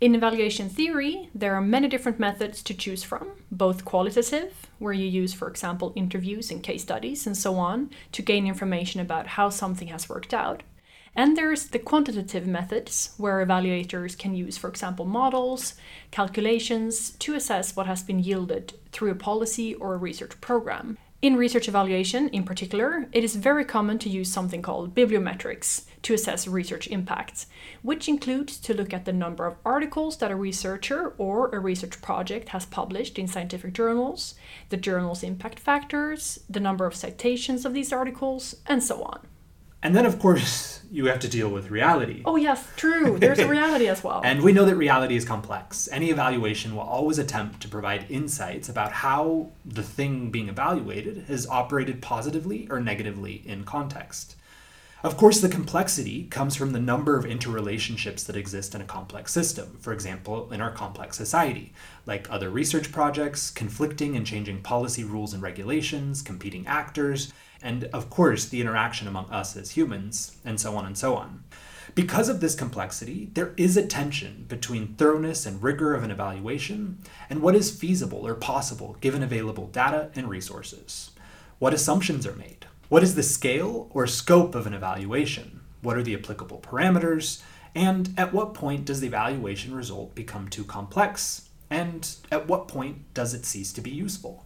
In 0.00 0.14
evaluation 0.14 0.68
theory, 0.68 1.28
there 1.34 1.56
are 1.56 1.60
many 1.60 1.88
different 1.88 2.20
methods 2.20 2.62
to 2.62 2.74
choose 2.74 3.02
from, 3.02 3.32
both 3.50 3.84
qualitative, 3.84 4.68
where 4.78 4.92
you 4.92 5.04
use, 5.04 5.34
for 5.34 5.48
example, 5.48 5.92
interviews 5.96 6.52
and 6.52 6.62
case 6.62 6.82
studies 6.82 7.26
and 7.26 7.36
so 7.36 7.56
on 7.56 7.90
to 8.12 8.22
gain 8.22 8.46
information 8.46 9.00
about 9.00 9.26
how 9.26 9.50
something 9.50 9.88
has 9.88 10.08
worked 10.08 10.32
out. 10.32 10.62
And 11.16 11.36
there's 11.36 11.66
the 11.66 11.80
quantitative 11.80 12.46
methods, 12.46 13.12
where 13.16 13.44
evaluators 13.44 14.16
can 14.16 14.36
use, 14.36 14.56
for 14.56 14.70
example, 14.70 15.04
models, 15.04 15.74
calculations 16.12 17.10
to 17.18 17.34
assess 17.34 17.74
what 17.74 17.88
has 17.88 18.04
been 18.04 18.20
yielded 18.20 18.74
through 18.92 19.10
a 19.10 19.16
policy 19.16 19.74
or 19.74 19.94
a 19.94 19.98
research 19.98 20.40
program. 20.40 20.96
In 21.20 21.34
research 21.34 21.66
evaluation, 21.66 22.28
in 22.28 22.44
particular, 22.44 23.08
it 23.10 23.24
is 23.24 23.34
very 23.34 23.64
common 23.64 23.98
to 23.98 24.08
use 24.08 24.32
something 24.32 24.62
called 24.62 24.94
bibliometrics 24.94 25.84
to 26.02 26.14
assess 26.14 26.46
research 26.46 26.86
impacts, 26.86 27.46
which 27.82 28.08
includes 28.08 28.56
to 28.60 28.72
look 28.72 28.94
at 28.94 29.04
the 29.04 29.12
number 29.12 29.44
of 29.44 29.56
articles 29.64 30.18
that 30.18 30.30
a 30.30 30.36
researcher 30.36 31.14
or 31.18 31.50
a 31.50 31.58
research 31.58 32.00
project 32.00 32.50
has 32.50 32.66
published 32.66 33.18
in 33.18 33.26
scientific 33.26 33.72
journals, 33.72 34.36
the 34.68 34.76
journal's 34.76 35.24
impact 35.24 35.58
factors, 35.58 36.38
the 36.48 36.60
number 36.60 36.86
of 36.86 36.94
citations 36.94 37.64
of 37.64 37.74
these 37.74 37.92
articles, 37.92 38.54
and 38.68 38.80
so 38.80 39.02
on. 39.02 39.26
And 39.82 39.94
then, 39.94 40.06
of 40.06 40.18
course, 40.18 40.82
you 40.90 41.06
have 41.06 41.20
to 41.20 41.28
deal 41.28 41.48
with 41.48 41.70
reality. 41.70 42.22
Oh, 42.24 42.36
yes, 42.36 42.66
true. 42.76 43.18
There's 43.18 43.38
a 43.38 43.48
reality 43.58 43.88
as 43.88 44.02
well. 44.02 44.20
And 44.24 44.42
we 44.42 44.52
know 44.52 44.64
that 44.64 44.76
reality 44.76 45.16
is 45.16 45.24
complex. 45.24 45.88
Any 45.92 46.10
evaluation 46.10 46.74
will 46.74 46.82
always 46.82 47.18
attempt 47.18 47.60
to 47.62 47.68
provide 47.68 48.10
insights 48.10 48.68
about 48.68 48.92
how 48.92 49.50
the 49.64 49.82
thing 49.82 50.30
being 50.30 50.48
evaluated 50.48 51.24
has 51.28 51.46
operated 51.46 52.00
positively 52.00 52.66
or 52.70 52.80
negatively 52.80 53.42
in 53.44 53.64
context. 53.64 54.34
Of 55.04 55.16
course, 55.16 55.40
the 55.40 55.48
complexity 55.48 56.24
comes 56.24 56.56
from 56.56 56.72
the 56.72 56.80
number 56.80 57.16
of 57.16 57.24
interrelationships 57.24 58.26
that 58.26 58.34
exist 58.34 58.74
in 58.74 58.80
a 58.80 58.84
complex 58.84 59.32
system, 59.32 59.76
for 59.78 59.92
example, 59.92 60.52
in 60.52 60.60
our 60.60 60.72
complex 60.72 61.16
society, 61.16 61.72
like 62.04 62.28
other 62.30 62.50
research 62.50 62.90
projects, 62.90 63.50
conflicting 63.50 64.16
and 64.16 64.26
changing 64.26 64.62
policy 64.62 65.04
rules 65.04 65.34
and 65.34 65.42
regulations, 65.42 66.20
competing 66.20 66.66
actors, 66.66 67.32
and 67.62 67.84
of 67.84 68.10
course, 68.10 68.46
the 68.46 68.60
interaction 68.60 69.08
among 69.08 69.30
us 69.30 69.56
as 69.56 69.72
humans, 69.72 70.36
and 70.44 70.60
so 70.60 70.76
on 70.76 70.86
and 70.86 70.96
so 70.96 71.16
on. 71.16 71.44
Because 71.94 72.28
of 72.28 72.40
this 72.40 72.54
complexity, 72.54 73.30
there 73.34 73.54
is 73.56 73.76
a 73.76 73.86
tension 73.86 74.44
between 74.48 74.94
thoroughness 74.94 75.46
and 75.46 75.62
rigor 75.62 75.94
of 75.94 76.04
an 76.04 76.10
evaluation 76.10 76.98
and 77.28 77.42
what 77.42 77.56
is 77.56 77.76
feasible 77.76 78.26
or 78.26 78.34
possible 78.34 78.96
given 79.00 79.22
available 79.22 79.66
data 79.66 80.10
and 80.14 80.28
resources. 80.28 81.10
What 81.58 81.74
assumptions 81.74 82.26
are 82.26 82.34
made? 82.34 82.66
What 82.88 83.02
is 83.02 83.14
the 83.14 83.22
scale 83.22 83.88
or 83.90 84.06
scope 84.06 84.54
of 84.54 84.66
an 84.66 84.74
evaluation? 84.74 85.60
What 85.82 85.96
are 85.96 86.02
the 86.02 86.14
applicable 86.14 86.60
parameters? 86.60 87.42
And 87.74 88.14
at 88.16 88.32
what 88.32 88.54
point 88.54 88.84
does 88.84 89.00
the 89.00 89.08
evaluation 89.08 89.74
result 89.74 90.14
become 90.14 90.48
too 90.48 90.64
complex? 90.64 91.48
And 91.70 92.08
at 92.30 92.46
what 92.46 92.68
point 92.68 93.12
does 93.12 93.34
it 93.34 93.44
cease 93.44 93.72
to 93.72 93.80
be 93.80 93.90
useful? 93.90 94.44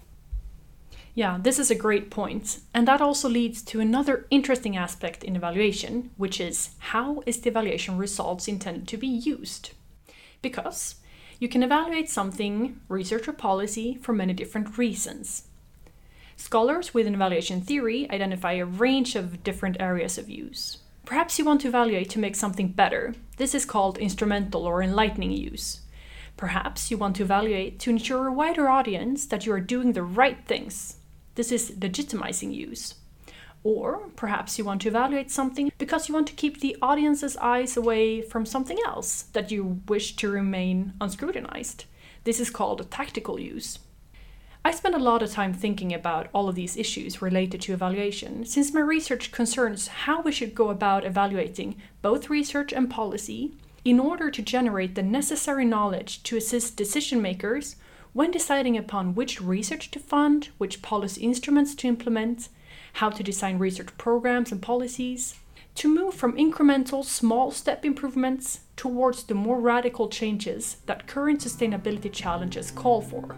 Yeah, 1.15 1.39
this 1.41 1.59
is 1.59 1.71
a 1.71 1.75
great 1.75 2.11
point. 2.11 2.61
And 2.73 2.89
that 2.89 3.03
also 3.03 3.29
leads 3.29 3.63
to 3.65 3.81
another 3.81 4.27
interesting 4.31 4.77
aspect 4.77 5.23
in 5.23 5.37
evaluation, 5.37 6.11
which 6.17 6.41
is 6.41 6.71
how 6.79 7.23
is 7.27 7.41
the 7.41 7.51
evaluation 7.51 7.99
results 7.99 8.49
intended 8.49 8.89
to 8.89 8.97
be 8.97 9.09
used? 9.09 9.73
Because 10.41 10.97
you 11.39 11.49
can 11.49 11.63
evaluate 11.63 12.09
something, 12.09 12.81
research 12.89 13.29
or 13.29 13.33
policy, 13.33 13.99
for 14.01 14.15
many 14.15 14.33
different 14.33 14.79
reasons. 14.79 15.49
Scholars 16.37 16.95
within 16.95 17.15
evaluation 17.15 17.61
theory 17.61 18.11
identify 18.11 18.53
a 18.53 18.65
range 18.65 19.15
of 19.15 19.45
different 19.45 19.77
areas 19.81 20.17
of 20.17 20.31
use. 20.31 20.79
Perhaps 21.05 21.39
you 21.39 21.45
want 21.45 21.61
to 21.61 21.69
evaluate 21.69 22.09
to 22.11 22.19
make 22.19 22.37
something 22.37 22.69
better. 22.69 23.15
This 23.37 23.55
is 23.55 23.67
called 23.67 23.99
instrumental 23.99 24.65
or 24.65 24.83
enlightening 24.83 25.33
use. 25.33 25.83
Perhaps 26.37 26.91
you 26.91 26.97
want 26.97 27.17
to 27.17 27.23
evaluate 27.23 27.79
to 27.81 27.91
ensure 27.91 28.29
a 28.29 28.33
wider 28.33 28.69
audience 28.69 29.27
that 29.27 29.45
you 29.45 29.53
are 29.53 29.61
doing 29.61 29.93
the 29.93 30.03
right 30.03 30.39
things. 30.47 30.97
This 31.35 31.53
is 31.53 31.73
legitimizing 31.73 32.55
use. 32.55 32.95
Or 33.65 34.09
perhaps 34.17 34.59
you 34.59 34.65
want 34.65 34.83
to 34.83 34.89
evaluate 34.89 35.31
something 35.31 35.71
because 35.79 36.09
you 36.09 36.15
want 36.15 36.27
to 36.27 36.35
keep 36.35 36.61
the 36.61 36.77
audience's 36.83 37.37
eyes 37.37 37.77
away 37.77 38.21
from 38.21 38.45
something 38.45 38.79
else 38.85 39.23
that 39.35 39.51
you 39.51 39.81
wish 39.87 40.17
to 40.17 40.31
remain 40.31 40.95
unscrutinized. 41.01 41.85
This 42.25 42.41
is 42.41 42.51
called 42.51 42.81
a 42.81 42.85
tactical 42.85 43.39
use. 43.39 43.79
I 44.65 44.71
spend 44.71 44.95
a 44.95 44.99
lot 44.99 45.23
of 45.23 45.33
time 45.33 45.53
thinking 45.53 45.93
about 45.93 46.29
all 46.33 46.49
of 46.49 46.55
these 46.55 46.77
issues 46.77 47.21
related 47.21 47.61
to 47.63 47.73
evaluation, 47.73 48.45
since 48.45 48.73
my 48.73 48.81
research 48.81 49.33
concerns 49.33 49.89
how 49.89 50.23
we 50.23 50.31
should 50.31 50.55
go 50.55 50.71
about 50.71 51.05
evaluating 51.05 51.77
both 52.01 52.31
research 52.31 52.73
and 52.73 52.89
policy 52.89 53.57
in 53.85 53.99
order 53.99 54.31
to 54.31 54.41
generate 54.43 54.95
the 54.95 55.03
necessary 55.03 55.65
knowledge 55.65 56.23
to 56.23 56.37
assist 56.37 56.77
decision 56.77 57.21
makers 57.21 57.75
when 58.13 58.31
deciding 58.31 58.77
upon 58.77 59.15
which 59.15 59.41
research 59.41 59.91
to 59.91 59.99
fund, 59.99 60.51
which 60.59 60.83
policy 60.83 61.23
instruments 61.23 61.75
to 61.75 61.89
implement, 61.89 62.49
how 62.95 63.09
to 63.11 63.23
design 63.23 63.59
research 63.59 63.97
programs 63.97 64.53
and 64.53 64.61
policies, 64.61 65.37
to 65.75 65.93
move 65.93 66.13
from 66.13 66.37
incremental 66.37 67.05
small 67.05 67.51
step 67.51 67.85
improvements 67.85 68.61
towards 68.77 69.25
the 69.25 69.35
more 69.35 69.61
radical 69.61 70.09
changes 70.09 70.77
that 70.87 71.07
current 71.07 71.41
sustainability 71.41 72.13
challenges 72.13 72.71
call 72.71 73.01
for. 73.01 73.37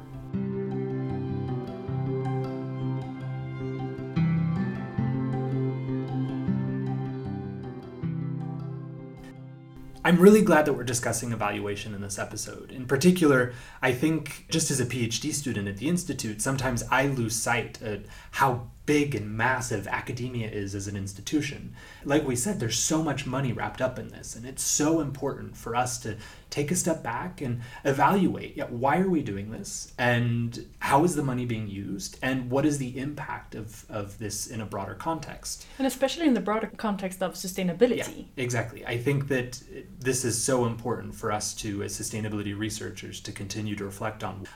I'm 10.06 10.18
really 10.18 10.42
glad 10.42 10.66
that 10.66 10.74
we're 10.74 10.84
discussing 10.84 11.32
evaluation 11.32 11.94
in 11.94 12.02
this 12.02 12.18
episode. 12.18 12.70
In 12.70 12.84
particular, 12.84 13.54
I 13.80 13.92
think 13.92 14.44
just 14.50 14.70
as 14.70 14.78
a 14.78 14.84
PhD 14.84 15.32
student 15.32 15.66
at 15.66 15.78
the 15.78 15.88
Institute, 15.88 16.42
sometimes 16.42 16.84
I 16.90 17.06
lose 17.06 17.34
sight 17.34 17.80
of 17.80 18.04
how 18.32 18.68
big 18.86 19.14
and 19.14 19.30
massive 19.30 19.86
academia 19.86 20.48
is 20.48 20.74
as 20.74 20.86
an 20.86 20.96
institution. 20.96 21.74
Like 22.04 22.26
we 22.26 22.36
said, 22.36 22.60
there's 22.60 22.78
so 22.78 23.02
much 23.02 23.26
money 23.26 23.52
wrapped 23.52 23.80
up 23.80 23.98
in 23.98 24.08
this, 24.08 24.36
and 24.36 24.44
it's 24.44 24.62
so 24.62 25.00
important 25.00 25.56
for 25.56 25.74
us 25.74 25.98
to 26.00 26.16
take 26.50 26.70
a 26.70 26.76
step 26.76 27.02
back 27.02 27.40
and 27.40 27.62
evaluate 27.84 28.56
yeah, 28.56 28.66
why 28.66 28.98
are 28.98 29.08
we 29.08 29.22
doing 29.22 29.50
this, 29.50 29.92
and 29.98 30.66
how 30.80 31.02
is 31.04 31.14
the 31.16 31.22
money 31.22 31.46
being 31.46 31.68
used, 31.68 32.18
and 32.22 32.50
what 32.50 32.66
is 32.66 32.78
the 32.78 32.98
impact 32.98 33.54
of, 33.54 33.86
of 33.88 34.18
this 34.18 34.46
in 34.46 34.60
a 34.60 34.66
broader 34.66 34.94
context. 34.94 35.66
And 35.78 35.86
especially 35.86 36.26
in 36.26 36.34
the 36.34 36.40
broader 36.40 36.70
context 36.76 37.22
of 37.22 37.34
sustainability. 37.34 37.96
Yeah, 37.96 38.24
exactly. 38.36 38.84
I 38.86 38.98
think 38.98 39.28
that 39.28 39.62
this 39.98 40.24
is 40.24 40.42
so 40.42 40.66
important 40.66 41.14
for 41.14 41.32
us 41.32 41.54
to, 41.54 41.82
as 41.82 41.98
sustainability 41.98 42.56
researchers, 42.56 43.20
to 43.20 43.32
continue 43.32 43.74
to 43.76 43.84
reflect 43.84 44.22
on. 44.22 44.46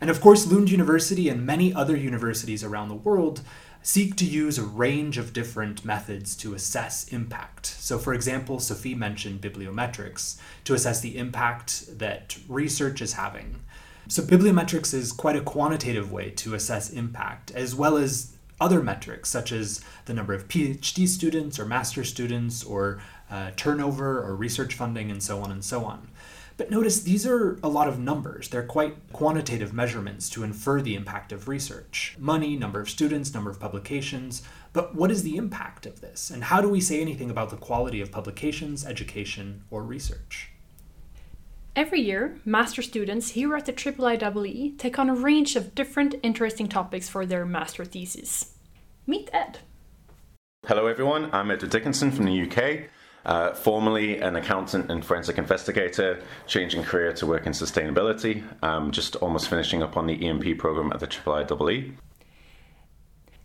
And 0.00 0.10
of 0.10 0.20
course, 0.20 0.50
Lund 0.50 0.68
University 0.68 1.28
and 1.28 1.46
many 1.46 1.72
other 1.72 1.96
universities 1.96 2.64
around 2.64 2.88
the 2.88 2.96
world 2.96 3.42
seek 3.82 4.16
to 4.16 4.24
use 4.24 4.58
a 4.58 4.64
range 4.64 5.18
of 5.18 5.32
different 5.32 5.84
methods 5.84 6.36
to 6.36 6.54
assess 6.54 7.08
impact. 7.08 7.66
So, 7.66 7.98
for 7.98 8.14
example, 8.14 8.60
Sophie 8.60 8.94
mentioned 8.94 9.40
bibliometrics 9.40 10.38
to 10.64 10.74
assess 10.74 11.00
the 11.00 11.18
impact 11.18 11.98
that 11.98 12.38
research 12.48 13.02
is 13.02 13.14
having. 13.14 13.60
So, 14.08 14.22
bibliometrics 14.22 14.94
is 14.94 15.12
quite 15.12 15.36
a 15.36 15.40
quantitative 15.40 16.12
way 16.12 16.30
to 16.30 16.54
assess 16.54 16.90
impact, 16.90 17.50
as 17.50 17.74
well 17.74 17.96
as 17.96 18.36
other 18.60 18.80
metrics 18.80 19.28
such 19.28 19.50
as 19.50 19.80
the 20.04 20.14
number 20.14 20.32
of 20.32 20.46
PhD 20.46 21.08
students 21.08 21.58
or 21.58 21.66
master 21.66 22.04
students 22.04 22.62
or 22.62 23.02
uh, 23.28 23.50
turnover 23.56 24.22
or 24.22 24.36
research 24.36 24.74
funding 24.74 25.10
and 25.10 25.20
so 25.20 25.40
on 25.40 25.50
and 25.50 25.64
so 25.64 25.84
on. 25.84 26.08
But 26.56 26.70
notice 26.70 27.02
these 27.02 27.26
are 27.26 27.58
a 27.62 27.68
lot 27.68 27.88
of 27.88 27.98
numbers. 27.98 28.48
They're 28.48 28.62
quite 28.62 28.94
quantitative 29.12 29.72
measurements 29.72 30.28
to 30.30 30.42
infer 30.42 30.80
the 30.80 30.94
impact 30.94 31.32
of 31.32 31.48
research 31.48 32.16
money, 32.18 32.56
number 32.56 32.80
of 32.80 32.90
students, 32.90 33.32
number 33.34 33.50
of 33.50 33.60
publications. 33.60 34.42
But 34.72 34.94
what 34.94 35.10
is 35.10 35.22
the 35.22 35.36
impact 35.36 35.86
of 35.86 36.00
this? 36.00 36.30
And 36.30 36.44
how 36.44 36.60
do 36.60 36.68
we 36.68 36.80
say 36.80 37.00
anything 37.00 37.30
about 37.30 37.50
the 37.50 37.56
quality 37.56 38.00
of 38.00 38.10
publications, 38.10 38.84
education, 38.84 39.62
or 39.70 39.82
research? 39.82 40.50
Every 41.74 42.02
year, 42.02 42.38
master 42.44 42.82
students 42.82 43.30
here 43.30 43.56
at 43.56 43.64
the 43.64 43.72
IIIEE 43.72 44.76
take 44.76 44.98
on 44.98 45.08
a 45.08 45.14
range 45.14 45.56
of 45.56 45.74
different 45.74 46.14
interesting 46.22 46.68
topics 46.68 47.08
for 47.08 47.24
their 47.24 47.46
master 47.46 47.86
thesis. 47.86 48.52
Meet 49.06 49.30
Ed. 49.32 49.60
Hello, 50.66 50.86
everyone. 50.86 51.30
I'm 51.32 51.50
Edward 51.50 51.70
Dickinson 51.70 52.10
from 52.10 52.26
the 52.26 52.42
UK. 52.42 52.90
Uh, 53.24 53.52
formerly 53.54 54.18
an 54.18 54.36
accountant 54.36 54.90
and 54.90 55.04
forensic 55.04 55.38
investigator, 55.38 56.20
changing 56.46 56.82
career 56.82 57.12
to 57.12 57.26
work 57.26 57.46
in 57.46 57.52
sustainability, 57.52 58.42
um, 58.64 58.90
just 58.90 59.14
almost 59.16 59.48
finishing 59.48 59.82
up 59.82 59.96
on 59.96 60.06
the 60.06 60.26
EMP 60.26 60.58
program 60.58 60.92
at 60.92 61.00
the 61.00 61.06
IIIEE. 61.06 61.92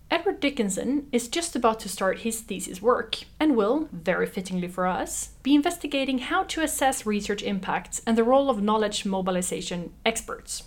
Edward 0.09 0.39
Dickinson 0.39 1.07
is 1.11 1.27
just 1.27 1.55
about 1.55 1.81
to 1.81 1.89
start 1.89 2.19
his 2.19 2.39
thesis 2.39 2.81
work 2.81 3.17
and 3.41 3.57
will, 3.57 3.89
very 3.91 4.25
fittingly 4.25 4.69
for 4.69 4.87
us, 4.87 5.31
be 5.43 5.53
investigating 5.53 6.19
how 6.19 6.43
to 6.43 6.61
assess 6.61 7.05
research 7.05 7.43
impacts 7.43 8.01
and 8.07 8.17
the 8.17 8.23
role 8.23 8.49
of 8.49 8.61
knowledge 8.61 9.05
mobilization 9.05 9.91
experts. 10.05 10.63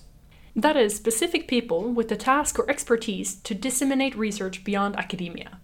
That 0.54 0.76
is, 0.76 0.94
specific 0.94 1.48
people 1.48 1.90
with 1.90 2.08
the 2.08 2.16
task 2.16 2.58
or 2.58 2.68
expertise 2.68 3.36
to 3.36 3.54
disseminate 3.54 4.16
research 4.16 4.62
beyond 4.62 4.96
academia. 4.96 5.58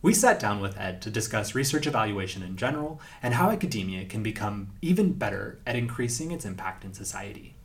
We 0.00 0.14
sat 0.14 0.38
down 0.38 0.60
with 0.60 0.78
Ed 0.78 1.02
to 1.02 1.10
discuss 1.10 1.56
research 1.56 1.88
evaluation 1.88 2.44
in 2.44 2.56
general 2.56 3.00
and 3.20 3.34
how 3.34 3.50
academia 3.50 4.04
can 4.04 4.22
become 4.22 4.68
even 4.80 5.12
better 5.12 5.58
at 5.66 5.74
increasing 5.74 6.30
its 6.30 6.44
impact 6.44 6.84
in 6.84 6.94
society. 6.94 7.56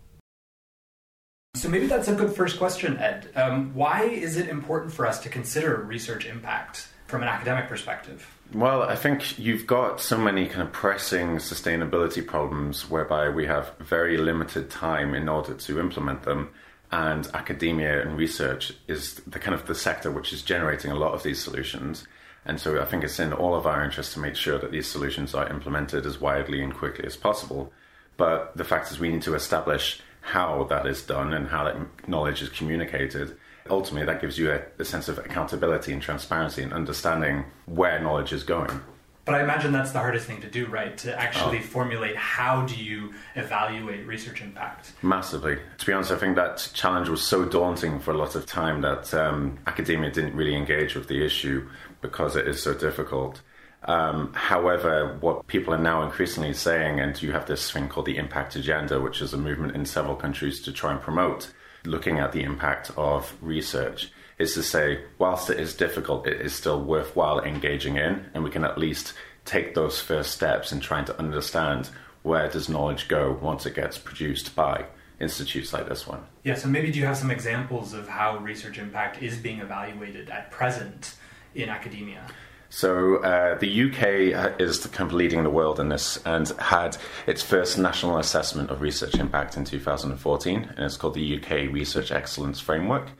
So, 1.55 1.69
maybe 1.69 1.85
that's 1.85 2.07
a 2.07 2.15
good 2.15 2.35
first 2.35 2.57
question, 2.57 2.97
Ed. 2.97 3.29
Um, 3.35 3.75
why 3.75 4.05
is 4.05 4.37
it 4.37 4.49
important 4.49 4.91
for 4.91 5.05
us 5.05 5.19
to 5.19 5.29
consider 5.29 5.75
research 5.77 6.25
impact 6.25 6.87
from 7.05 7.21
an 7.21 7.27
academic 7.27 7.69
perspective? 7.69 8.27
Well, 8.51 8.81
I 8.81 8.95
think 8.95 9.37
you've 9.37 9.67
got 9.67 10.01
so 10.01 10.17
many 10.17 10.47
kind 10.47 10.63
of 10.63 10.71
pressing 10.71 11.37
sustainability 11.37 12.25
problems 12.25 12.89
whereby 12.89 13.29
we 13.29 13.45
have 13.45 13.73
very 13.77 14.17
limited 14.17 14.71
time 14.71 15.13
in 15.13 15.29
order 15.29 15.53
to 15.53 15.79
implement 15.79 16.23
them 16.23 16.49
and 16.91 17.27
academia 17.35 18.01
and 18.01 18.17
research 18.17 18.73
is 18.87 19.15
the 19.27 19.39
kind 19.39 19.53
of 19.53 19.67
the 19.67 19.75
sector 19.75 20.11
which 20.11 20.33
is 20.33 20.41
generating 20.41 20.91
a 20.91 20.95
lot 20.95 21.13
of 21.13 21.23
these 21.23 21.41
solutions 21.41 22.07
and 22.45 22.59
so 22.59 22.81
I 22.81 22.85
think 22.85 23.03
it's 23.03 23.19
in 23.19 23.33
all 23.33 23.55
of 23.55 23.65
our 23.65 23.83
interest 23.83 24.13
to 24.13 24.19
make 24.19 24.35
sure 24.35 24.59
that 24.59 24.71
these 24.71 24.87
solutions 24.87 25.33
are 25.33 25.49
implemented 25.49 26.05
as 26.05 26.19
widely 26.19 26.61
and 26.61 26.73
quickly 26.73 27.05
as 27.05 27.15
possible. 27.15 27.71
But 28.17 28.55
the 28.55 28.65
fact 28.65 28.91
is, 28.91 28.99
we 28.99 29.09
need 29.09 29.21
to 29.23 29.35
establish 29.35 30.01
how 30.21 30.65
that 30.69 30.85
is 30.85 31.01
done 31.01 31.33
and 31.33 31.47
how 31.47 31.63
that 31.65 32.07
knowledge 32.07 32.41
is 32.41 32.49
communicated. 32.49 33.37
Ultimately, 33.69 34.05
that 34.05 34.21
gives 34.21 34.37
you 34.37 34.51
a, 34.51 34.61
a 34.77 34.85
sense 34.85 35.07
of 35.07 35.17
accountability 35.17 35.93
and 35.93 36.01
transparency 36.01 36.63
and 36.63 36.73
understanding 36.73 37.45
where 37.65 37.99
knowledge 38.01 38.33
is 38.33 38.43
going. 38.43 38.81
But 39.25 39.35
I 39.35 39.43
imagine 39.43 39.71
that's 39.71 39.91
the 39.91 39.99
hardest 39.99 40.27
thing 40.27 40.41
to 40.41 40.49
do, 40.49 40.65
right? 40.65 40.97
To 40.97 41.17
actually 41.17 41.59
oh. 41.59 41.61
formulate 41.61 42.17
how 42.17 42.65
do 42.65 42.75
you 42.75 43.13
evaluate 43.35 44.05
research 44.05 44.41
impact? 44.41 44.91
Massively. 45.01 45.57
To 45.77 45.85
be 45.85 45.93
honest, 45.93 46.11
I 46.11 46.17
think 46.17 46.35
that 46.35 46.69
challenge 46.73 47.07
was 47.07 47.23
so 47.23 47.45
daunting 47.45 47.99
for 47.99 48.11
a 48.11 48.17
lot 48.17 48.35
of 48.35 48.45
time 48.45 48.81
that 48.81 49.13
um, 49.13 49.59
academia 49.65 50.11
didn't 50.11 50.35
really 50.35 50.55
engage 50.55 50.95
with 50.95 51.07
the 51.07 51.25
issue 51.25 51.69
because 52.03 52.35
it 52.35 52.47
is 52.47 52.61
so 52.61 52.75
difficult. 52.75 53.41
Um, 53.85 54.31
however, 54.33 55.17
what 55.19 55.47
people 55.47 55.73
are 55.73 55.79
now 55.79 56.03
increasingly 56.03 56.53
saying, 56.53 56.99
and 56.99 57.19
you 57.21 57.31
have 57.31 57.47
this 57.47 57.71
thing 57.71 57.89
called 57.89 58.05
the 58.05 58.17
impact 58.17 58.55
agenda, 58.55 59.01
which 59.01 59.21
is 59.21 59.33
a 59.33 59.37
movement 59.37 59.75
in 59.75 59.85
several 59.85 60.15
countries 60.15 60.61
to 60.61 60.71
try 60.71 60.91
and 60.91 61.01
promote 61.01 61.51
looking 61.85 62.19
at 62.19 62.31
the 62.31 62.43
impact 62.43 62.91
of 62.95 63.35
research 63.41 64.11
is 64.37 64.53
to 64.53 64.63
say, 64.63 65.03
whilst 65.17 65.49
it 65.49 65.59
is 65.59 65.75
difficult, 65.75 66.27
it 66.27 66.41
is 66.41 66.53
still 66.53 66.81
worthwhile 66.81 67.39
engaging 67.41 67.97
in, 67.97 68.25
and 68.33 68.43
we 68.43 68.49
can 68.49 68.63
at 68.63 68.77
least 68.77 69.13
take 69.45 69.75
those 69.75 69.99
first 69.99 70.31
steps 70.31 70.71
in 70.71 70.79
trying 70.79 71.05
to 71.05 71.17
understand 71.19 71.89
where 72.23 72.47
does 72.49 72.69
knowledge 72.69 73.07
go 73.07 73.37
once 73.41 73.65
it 73.65 73.75
gets 73.75 73.97
produced 73.97 74.55
by 74.55 74.85
institutes 75.19 75.73
like 75.73 75.87
this 75.87 76.07
one. 76.07 76.23
Yeah, 76.43 76.55
so 76.55 76.67
maybe 76.67 76.91
do 76.91 76.99
you 76.99 77.05
have 77.05 77.17
some 77.17 77.31
examples 77.31 77.93
of 77.93 78.07
how 78.07 78.37
research 78.37 78.77
impact 78.77 79.21
is 79.21 79.37
being 79.37 79.59
evaluated 79.59 80.29
at 80.29 80.51
present 80.51 81.15
in 81.55 81.69
academia? 81.69 82.25
So 82.69 83.17
uh, 83.17 83.59
the 83.59 83.83
UK 83.83 84.59
is 84.59 84.85
kind 84.87 85.07
of 85.07 85.13
leading 85.13 85.43
the 85.43 85.49
world 85.51 85.79
in 85.79 85.89
this 85.89 86.17
and 86.25 86.47
had 86.57 86.97
its 87.27 87.43
first 87.43 87.77
national 87.77 88.17
assessment 88.17 88.71
of 88.71 88.81
research 88.81 89.13
impact 89.13 89.57
in 89.57 89.63
2014, 89.63 90.73
and 90.75 90.79
it's 90.79 90.97
called 90.97 91.13
the 91.13 91.37
UK 91.37 91.71
Research 91.71 92.11
Excellence 92.11 92.59
Framework. 92.59 93.11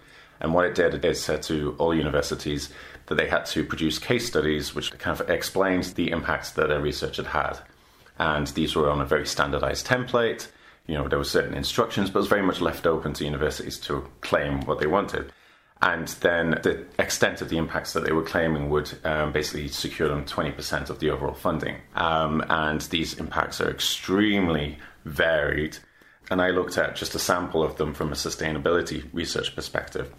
And 0.41 0.55
what 0.55 0.65
it 0.65 0.73
did 0.73 1.05
is 1.05 1.23
said 1.23 1.43
to 1.43 1.75
all 1.77 1.93
universities 1.93 2.69
that 3.05 3.15
they 3.15 3.27
had 3.27 3.45
to 3.47 3.63
produce 3.63 3.99
case 3.99 4.25
studies 4.25 4.73
which 4.73 4.91
kind 4.97 5.19
of 5.19 5.29
explained 5.29 5.83
the 5.83 6.09
impacts 6.09 6.49
that 6.51 6.69
their 6.69 6.81
research 6.81 7.17
had 7.17 7.27
had. 7.27 7.59
And 8.17 8.47
these 8.47 8.75
were 8.75 8.89
on 8.89 9.01
a 9.01 9.05
very 9.05 9.27
standardized 9.27 9.85
template. 9.85 10.47
You 10.87 10.95
know, 10.95 11.07
there 11.07 11.19
were 11.19 11.23
certain 11.23 11.53
instructions, 11.53 12.09
but 12.09 12.19
it 12.19 12.21
was 12.21 12.27
very 12.27 12.41
much 12.41 12.59
left 12.59 12.87
open 12.87 13.13
to 13.13 13.25
universities 13.25 13.77
to 13.81 14.09
claim 14.21 14.61
what 14.61 14.79
they 14.79 14.87
wanted. 14.87 15.31
And 15.83 16.07
then 16.21 16.51
the 16.63 16.85
extent 16.97 17.41
of 17.41 17.49
the 17.49 17.57
impacts 17.57 17.93
that 17.93 18.05
they 18.05 18.13
were 18.13 18.23
claiming 18.23 18.69
would 18.69 18.91
um, 19.03 19.33
basically 19.33 19.67
secure 19.67 20.07
them 20.07 20.23
20% 20.23 20.89
of 20.89 20.99
the 20.99 21.09
overall 21.09 21.33
funding. 21.33 21.75
Um, 21.95 22.43
and 22.49 22.79
these 22.81 23.15
impacts 23.15 23.59
are 23.59 23.69
extremely 23.69 24.77
varied. 25.03 25.77
And 26.31 26.41
I 26.41 26.51
looked 26.51 26.77
at 26.77 26.95
just 26.95 27.15
a 27.15 27.19
sample 27.19 27.61
of 27.61 27.75
them 27.75 27.93
from 27.93 28.13
a 28.13 28.15
sustainability 28.15 29.03
research 29.13 29.53
perspective 29.55 30.11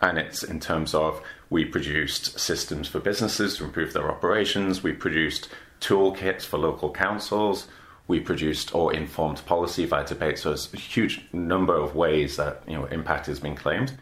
and 0.00 0.18
it's 0.18 0.42
in 0.42 0.60
terms 0.60 0.94
of 0.94 1.22
we 1.50 1.64
produced 1.64 2.38
systems 2.38 2.88
for 2.88 3.00
businesses 3.00 3.56
to 3.56 3.64
improve 3.64 3.92
their 3.92 4.10
operations, 4.10 4.82
we 4.82 4.92
produced 4.92 5.48
toolkits 5.80 6.42
for 6.42 6.58
local 6.58 6.90
councils, 6.90 7.66
we 8.08 8.20
produced 8.20 8.74
or 8.74 8.92
informed 8.92 9.44
policy 9.46 9.84
via 9.84 10.04
debate. 10.04 10.38
So 10.38 10.52
it's 10.52 10.72
a 10.72 10.76
huge 10.76 11.24
number 11.32 11.76
of 11.76 11.94
ways 11.94 12.36
that 12.36 12.62
you 12.66 12.74
know 12.74 12.86
impact 12.86 13.26
has 13.26 13.40
been 13.40 13.56
claimed. 13.56 13.92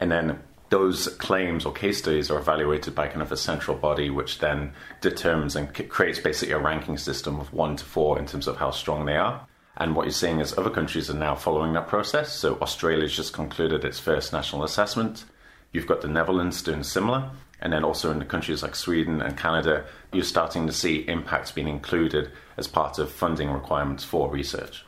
And 0.00 0.12
then 0.12 0.38
those 0.70 1.08
claims 1.16 1.64
or 1.64 1.72
case 1.72 1.98
studies 1.98 2.30
are 2.30 2.38
evaluated 2.38 2.94
by 2.94 3.08
kind 3.08 3.22
of 3.22 3.32
a 3.32 3.36
central 3.36 3.76
body, 3.76 4.10
which 4.10 4.38
then 4.38 4.72
determines 5.00 5.56
and 5.56 5.72
creates 5.88 6.18
basically 6.18 6.52
a 6.52 6.58
ranking 6.58 6.98
system 6.98 7.40
of 7.40 7.52
one 7.52 7.76
to 7.76 7.84
four 7.84 8.18
in 8.18 8.26
terms 8.26 8.46
of 8.46 8.56
how 8.56 8.70
strong 8.70 9.06
they 9.06 9.16
are. 9.16 9.46
And 9.78 9.94
what 9.94 10.04
you're 10.04 10.12
seeing 10.12 10.40
is 10.40 10.58
other 10.58 10.70
countries 10.70 11.08
are 11.08 11.14
now 11.14 11.34
following 11.34 11.72
that 11.74 11.86
process. 11.86 12.32
So 12.32 12.58
Australia's 12.60 13.16
just 13.16 13.32
concluded 13.32 13.84
its 13.84 13.98
first 13.98 14.32
national 14.32 14.64
assessment. 14.64 15.24
You've 15.72 15.86
got 15.86 16.00
the 16.00 16.08
Netherlands 16.08 16.62
doing 16.62 16.82
similar. 16.82 17.30
And 17.60 17.72
then 17.72 17.84
also 17.84 18.10
in 18.10 18.18
the 18.18 18.24
countries 18.24 18.62
like 18.62 18.76
Sweden 18.76 19.20
and 19.20 19.36
Canada, 19.36 19.84
you're 20.12 20.24
starting 20.24 20.66
to 20.66 20.72
see 20.72 21.08
impacts 21.08 21.50
being 21.50 21.68
included 21.68 22.30
as 22.56 22.68
part 22.68 22.98
of 22.98 23.10
funding 23.10 23.50
requirements 23.50 24.04
for 24.04 24.30
research. 24.30 24.84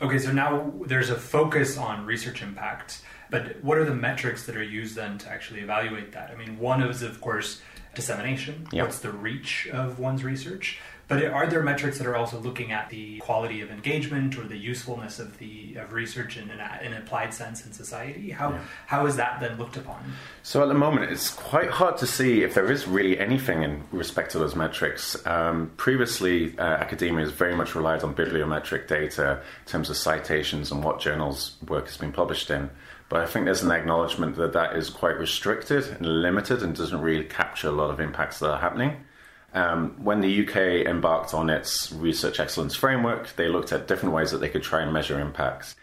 Okay, 0.00 0.18
so 0.18 0.32
now 0.32 0.72
there's 0.86 1.10
a 1.10 1.16
focus 1.16 1.78
on 1.78 2.04
research 2.04 2.42
impact, 2.42 3.02
but 3.34 3.64
what 3.64 3.78
are 3.78 3.84
the 3.84 3.94
metrics 3.94 4.46
that 4.46 4.56
are 4.56 4.62
used 4.62 4.94
then 4.94 5.18
to 5.18 5.28
actually 5.28 5.58
evaluate 5.58 6.12
that? 6.12 6.30
I 6.30 6.36
mean, 6.36 6.56
one 6.56 6.80
is, 6.82 7.02
of 7.02 7.20
course, 7.20 7.60
dissemination. 7.96 8.68
Yep. 8.70 8.84
What's 8.84 9.00
the 9.00 9.10
reach 9.10 9.66
of 9.72 9.98
one's 9.98 10.22
research? 10.22 10.78
But 11.08 11.22
are 11.24 11.46
there 11.48 11.62
metrics 11.62 11.98
that 11.98 12.06
are 12.06 12.16
also 12.16 12.38
looking 12.38 12.72
at 12.72 12.88
the 12.88 13.18
quality 13.18 13.60
of 13.60 13.70
engagement 13.70 14.38
or 14.38 14.44
the 14.44 14.56
usefulness 14.56 15.18
of 15.18 15.36
the 15.38 15.74
of 15.76 15.92
research 15.92 16.38
in 16.38 16.48
an, 16.48 16.60
in 16.82 16.92
an 16.92 17.02
applied 17.02 17.34
sense 17.34 17.66
in 17.66 17.72
society? 17.72 18.30
How 18.30 18.52
Yeah. 18.52 18.60
how 18.86 19.06
is 19.06 19.16
that 19.16 19.40
then 19.40 19.58
looked 19.58 19.76
upon? 19.76 20.00
So 20.44 20.62
at 20.62 20.68
the 20.68 20.74
moment, 20.74 21.10
it's 21.10 21.30
quite 21.30 21.70
hard 21.70 21.98
to 21.98 22.06
see 22.06 22.42
if 22.42 22.54
there 22.54 22.70
is 22.70 22.86
really 22.86 23.18
anything 23.18 23.62
in 23.64 23.82
respect 23.92 24.30
to 24.32 24.38
those 24.38 24.54
metrics. 24.56 25.04
Um, 25.26 25.72
previously, 25.76 26.56
uh, 26.58 26.62
academia 26.62 27.24
has 27.24 27.32
very 27.32 27.54
much 27.54 27.74
relied 27.74 28.02
on 28.02 28.14
bibliometric 28.14 28.86
data 28.88 29.40
in 29.66 29.70
terms 29.70 29.90
of 29.90 29.96
citations 29.96 30.70
and 30.72 30.82
what 30.82 31.00
journals 31.00 31.56
work 31.68 31.86
has 31.86 31.98
been 31.98 32.12
published 32.12 32.48
in. 32.50 32.70
But 33.14 33.22
I 33.22 33.26
think 33.26 33.44
there's 33.44 33.62
an 33.62 33.70
acknowledgement 33.70 34.34
that 34.38 34.54
that 34.54 34.74
is 34.74 34.90
quite 34.90 35.16
restricted 35.18 35.86
and 35.86 36.20
limited 36.20 36.64
and 36.64 36.74
doesn't 36.74 37.00
really 37.00 37.22
capture 37.22 37.68
a 37.68 37.70
lot 37.70 37.90
of 37.90 38.00
impacts 38.00 38.40
that 38.40 38.50
are 38.50 38.58
happening. 38.58 39.04
Um, 39.52 40.02
when 40.02 40.20
the 40.20 40.42
UK 40.42 40.84
embarked 40.88 41.32
on 41.32 41.48
its 41.48 41.92
research 41.92 42.40
excellence 42.40 42.74
framework, 42.74 43.36
they 43.36 43.46
looked 43.46 43.70
at 43.70 43.86
different 43.86 44.16
ways 44.16 44.32
that 44.32 44.38
they 44.38 44.48
could 44.48 44.64
try 44.64 44.82
and 44.82 44.92
measure 44.92 45.20
impacts. 45.20 45.76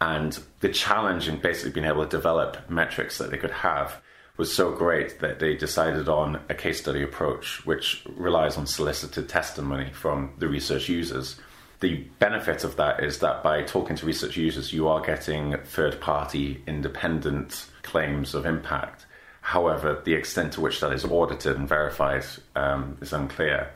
And 0.00 0.38
the 0.60 0.70
challenge 0.70 1.28
in 1.28 1.36
basically 1.42 1.72
being 1.72 1.84
able 1.84 2.04
to 2.04 2.08
develop 2.08 2.70
metrics 2.70 3.18
that 3.18 3.30
they 3.30 3.36
could 3.36 3.50
have 3.50 4.00
was 4.38 4.56
so 4.56 4.72
great 4.72 5.20
that 5.20 5.40
they 5.40 5.56
decided 5.56 6.08
on 6.08 6.40
a 6.48 6.54
case 6.54 6.80
study 6.80 7.02
approach, 7.02 7.66
which 7.66 8.02
relies 8.16 8.56
on 8.56 8.66
solicited 8.66 9.28
testimony 9.28 9.90
from 9.92 10.32
the 10.38 10.48
research 10.48 10.88
users. 10.88 11.36
The 11.80 11.96
benefit 12.18 12.64
of 12.64 12.76
that 12.76 13.04
is 13.04 13.20
that 13.20 13.42
by 13.42 13.62
talking 13.62 13.94
to 13.96 14.06
research 14.06 14.36
users, 14.36 14.72
you 14.72 14.88
are 14.88 15.00
getting 15.00 15.56
third 15.58 16.00
party 16.00 16.62
independent 16.66 17.66
claims 17.82 18.34
of 18.34 18.46
impact. 18.46 19.06
However, 19.40 20.02
the 20.04 20.14
extent 20.14 20.54
to 20.54 20.60
which 20.60 20.80
that 20.80 20.92
is 20.92 21.04
audited 21.04 21.56
and 21.56 21.68
verified 21.68 22.24
um, 22.56 22.98
is 23.00 23.12
unclear. 23.12 23.70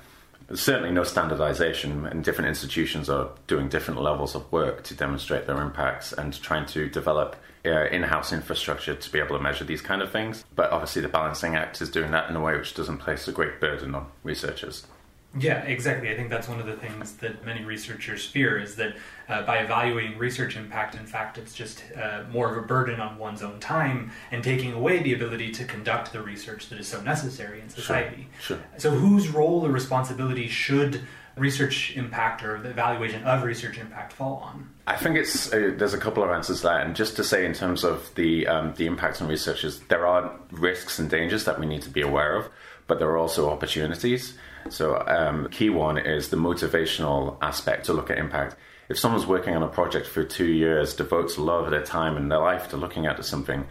There's 0.48 0.60
certainly 0.60 0.90
no 0.90 1.04
standardization, 1.04 2.04
and 2.06 2.24
different 2.24 2.48
institutions 2.48 3.08
are 3.08 3.30
doing 3.46 3.68
different 3.68 4.02
levels 4.02 4.34
of 4.34 4.50
work 4.50 4.82
to 4.84 4.94
demonstrate 4.94 5.46
their 5.46 5.62
impacts 5.62 6.12
and 6.12 6.38
trying 6.42 6.66
to 6.66 6.90
develop 6.90 7.36
uh, 7.64 7.86
in 7.86 8.02
house 8.02 8.32
infrastructure 8.32 8.94
to 8.94 9.12
be 9.12 9.20
able 9.20 9.36
to 9.36 9.42
measure 9.42 9.64
these 9.64 9.80
kind 9.80 10.02
of 10.02 10.10
things. 10.10 10.44
But 10.56 10.72
obviously, 10.72 11.02
the 11.02 11.08
Balancing 11.08 11.54
Act 11.54 11.80
is 11.80 11.88
doing 11.88 12.10
that 12.10 12.28
in 12.28 12.36
a 12.36 12.40
way 12.40 12.56
which 12.56 12.74
doesn't 12.74 12.98
place 12.98 13.28
a 13.28 13.32
great 13.32 13.60
burden 13.60 13.94
on 13.94 14.08
researchers. 14.24 14.86
Yeah, 15.38 15.62
exactly. 15.62 16.10
I 16.10 16.16
think 16.16 16.28
that's 16.28 16.48
one 16.48 16.60
of 16.60 16.66
the 16.66 16.76
things 16.76 17.14
that 17.16 17.44
many 17.44 17.64
researchers 17.64 18.26
fear 18.26 18.58
is 18.58 18.76
that 18.76 18.96
uh, 19.28 19.42
by 19.42 19.58
evaluating 19.58 20.18
research 20.18 20.56
impact, 20.56 20.94
in 20.94 21.06
fact, 21.06 21.38
it's 21.38 21.54
just 21.54 21.82
uh, 21.96 22.24
more 22.30 22.50
of 22.50 22.62
a 22.62 22.66
burden 22.66 23.00
on 23.00 23.16
one's 23.16 23.42
own 23.42 23.58
time 23.58 24.10
and 24.30 24.44
taking 24.44 24.72
away 24.72 25.02
the 25.02 25.14
ability 25.14 25.50
to 25.52 25.64
conduct 25.64 26.12
the 26.12 26.20
research 26.20 26.68
that 26.68 26.78
is 26.78 26.86
so 26.86 27.00
necessary 27.00 27.60
in 27.60 27.68
society. 27.70 28.28
Sure. 28.40 28.58
sure. 28.58 28.66
So, 28.76 28.90
whose 28.90 29.28
role 29.28 29.64
or 29.64 29.70
responsibility 29.70 30.48
should 30.48 31.00
research 31.36 31.96
impact 31.96 32.44
or 32.44 32.60
the 32.60 32.68
evaluation 32.68 33.24
of 33.24 33.42
research 33.42 33.78
impact 33.78 34.12
fall 34.12 34.36
on? 34.44 34.68
I 34.86 34.96
think 34.96 35.16
it's 35.16 35.52
uh, 35.52 35.72
there's 35.76 35.94
a 35.94 35.98
couple 35.98 36.22
of 36.22 36.30
answers 36.30 36.58
to 36.58 36.64
that, 36.64 36.86
and 36.86 36.94
just 36.94 37.16
to 37.16 37.24
say 37.24 37.46
in 37.46 37.54
terms 37.54 37.84
of 37.84 38.14
the 38.16 38.46
um, 38.46 38.74
the 38.74 38.86
impact 38.86 39.22
on 39.22 39.28
researchers, 39.28 39.80
there 39.88 40.06
are 40.06 40.38
risks 40.50 40.98
and 40.98 41.08
dangers 41.08 41.44
that 41.44 41.58
we 41.58 41.66
need 41.66 41.82
to 41.82 41.90
be 41.90 42.02
aware 42.02 42.36
of, 42.36 42.50
but 42.86 42.98
there 42.98 43.08
are 43.08 43.18
also 43.18 43.48
opportunities. 43.48 44.36
So, 44.70 45.02
um, 45.06 45.48
key 45.50 45.70
one 45.70 45.98
is 45.98 46.28
the 46.28 46.36
motivational 46.36 47.36
aspect 47.42 47.86
to 47.86 47.92
look 47.92 48.10
at 48.10 48.18
impact. 48.18 48.56
If 48.88 48.98
someone's 48.98 49.26
working 49.26 49.56
on 49.56 49.62
a 49.62 49.68
project 49.68 50.06
for 50.06 50.24
two 50.24 50.46
years, 50.46 50.94
devotes 50.94 51.36
a 51.36 51.42
lot 51.42 51.64
of 51.64 51.70
their 51.70 51.82
time 51.82 52.16
and 52.16 52.30
their 52.30 52.40
life 52.40 52.68
to 52.70 52.76
looking 52.76 53.06
at 53.06 53.24
something, 53.24 53.66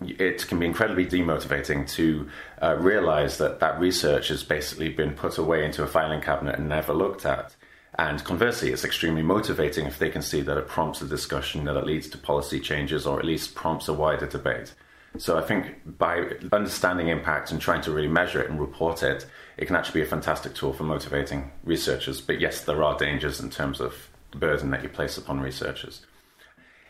it 0.00 0.46
can 0.46 0.58
be 0.58 0.66
incredibly 0.66 1.06
demotivating 1.06 1.88
to 1.90 2.28
uh, 2.62 2.76
realize 2.78 3.38
that 3.38 3.60
that 3.60 3.80
research 3.80 4.28
has 4.28 4.44
basically 4.44 4.88
been 4.88 5.12
put 5.12 5.38
away 5.38 5.64
into 5.64 5.82
a 5.82 5.86
filing 5.86 6.20
cabinet 6.20 6.56
and 6.56 6.68
never 6.68 6.92
looked 6.92 7.26
at. 7.26 7.56
And 7.98 8.22
conversely, 8.22 8.70
it's 8.70 8.84
extremely 8.84 9.22
motivating 9.22 9.86
if 9.86 9.98
they 9.98 10.10
can 10.10 10.22
see 10.22 10.40
that 10.42 10.56
it 10.56 10.68
prompts 10.68 11.02
a 11.02 11.06
discussion, 11.06 11.64
that 11.64 11.76
it 11.76 11.86
leads 11.86 12.08
to 12.10 12.18
policy 12.18 12.60
changes, 12.60 13.06
or 13.06 13.18
at 13.18 13.24
least 13.24 13.56
prompts 13.56 13.88
a 13.88 13.92
wider 13.92 14.26
debate. 14.26 14.74
So 15.18 15.36
I 15.36 15.42
think 15.42 15.98
by 15.98 16.30
understanding 16.52 17.08
impact 17.08 17.50
and 17.50 17.60
trying 17.60 17.82
to 17.82 17.90
really 17.90 18.08
measure 18.08 18.40
it 18.40 18.50
and 18.50 18.60
report 18.60 19.02
it, 19.02 19.26
it 19.56 19.66
can 19.66 19.76
actually 19.76 20.00
be 20.00 20.06
a 20.06 20.10
fantastic 20.10 20.54
tool 20.54 20.72
for 20.72 20.84
motivating 20.84 21.50
researchers. 21.64 22.20
But 22.20 22.40
yes, 22.40 22.62
there 22.62 22.82
are 22.82 22.96
dangers 22.96 23.40
in 23.40 23.50
terms 23.50 23.80
of 23.80 24.08
the 24.30 24.38
burden 24.38 24.70
that 24.70 24.82
you 24.82 24.88
place 24.88 25.18
upon 25.18 25.40
researchers. 25.40 26.02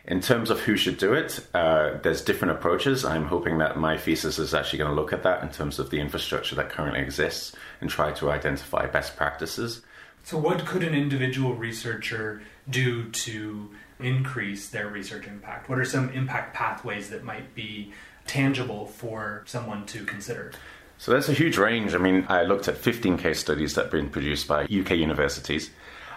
In 0.05 0.21
terms 0.21 0.49
of 0.49 0.61
who 0.61 0.75
should 0.75 0.97
do 0.97 1.13
it, 1.13 1.45
uh, 1.53 1.97
there's 2.01 2.23
different 2.23 2.53
approaches. 2.53 3.03
I'm 3.03 3.25
hoping 3.25 3.57
that 3.59 3.77
my 3.77 3.97
thesis 3.97 4.39
is 4.39 4.53
actually 4.53 4.79
going 4.79 4.89
to 4.89 4.95
look 4.95 5.13
at 5.13 5.23
that 5.23 5.43
in 5.43 5.49
terms 5.49 5.77
of 5.77 5.89
the 5.89 5.99
infrastructure 5.99 6.55
that 6.55 6.69
currently 6.69 6.99
exists 7.01 7.55
and 7.81 7.89
try 7.89 8.11
to 8.13 8.31
identify 8.31 8.87
best 8.87 9.17
practices. 9.17 9.81
So, 10.23 10.37
what 10.37 10.65
could 10.65 10.83
an 10.83 10.95
individual 10.95 11.55
researcher 11.55 12.41
do 12.69 13.09
to 13.09 13.71
increase 13.99 14.69
their 14.69 14.87
research 14.87 15.27
impact? 15.27 15.69
What 15.69 15.79
are 15.79 15.85
some 15.85 16.09
impact 16.09 16.55
pathways 16.55 17.09
that 17.09 17.23
might 17.23 17.53
be 17.53 17.93
tangible 18.29 18.85
for 18.85 19.43
someone 19.45 19.85
to 19.87 20.05
consider? 20.05 20.51
So 20.99 21.11
there's 21.11 21.29
a 21.29 21.33
huge 21.33 21.57
range. 21.57 21.95
I 21.95 21.97
mean, 21.97 22.25
I 22.29 22.43
looked 22.43 22.67
at 22.67 22.77
15 22.77 23.17
case 23.17 23.39
studies 23.39 23.73
that 23.73 23.83
have 23.83 23.91
been 23.91 24.09
produced 24.09 24.47
by 24.47 24.63
UK 24.63 24.91
universities. 24.91 25.71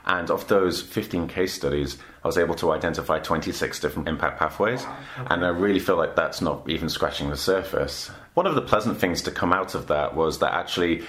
And 0.04 0.30
of 0.30 0.48
those 0.48 0.82
15 0.82 1.28
case 1.28 1.54
studies, 1.54 1.96
I 2.24 2.26
was 2.26 2.36
able 2.36 2.56
to 2.56 2.72
identify 2.72 3.20
26 3.20 3.80
different 3.80 4.08
impact 4.08 4.38
pathways. 4.38 4.84
And 5.30 5.44
I 5.44 5.48
really 5.48 5.78
feel 5.78 5.96
like 5.96 6.16
that's 6.16 6.40
not 6.40 6.68
even 6.68 6.88
scratching 6.88 7.30
the 7.30 7.36
surface. 7.36 8.10
One 8.34 8.46
of 8.46 8.54
the 8.56 8.62
pleasant 8.62 8.98
things 8.98 9.22
to 9.22 9.30
come 9.30 9.52
out 9.52 9.74
of 9.74 9.86
that 9.86 10.14
was 10.14 10.40
that 10.40 10.52
actually 10.52 11.04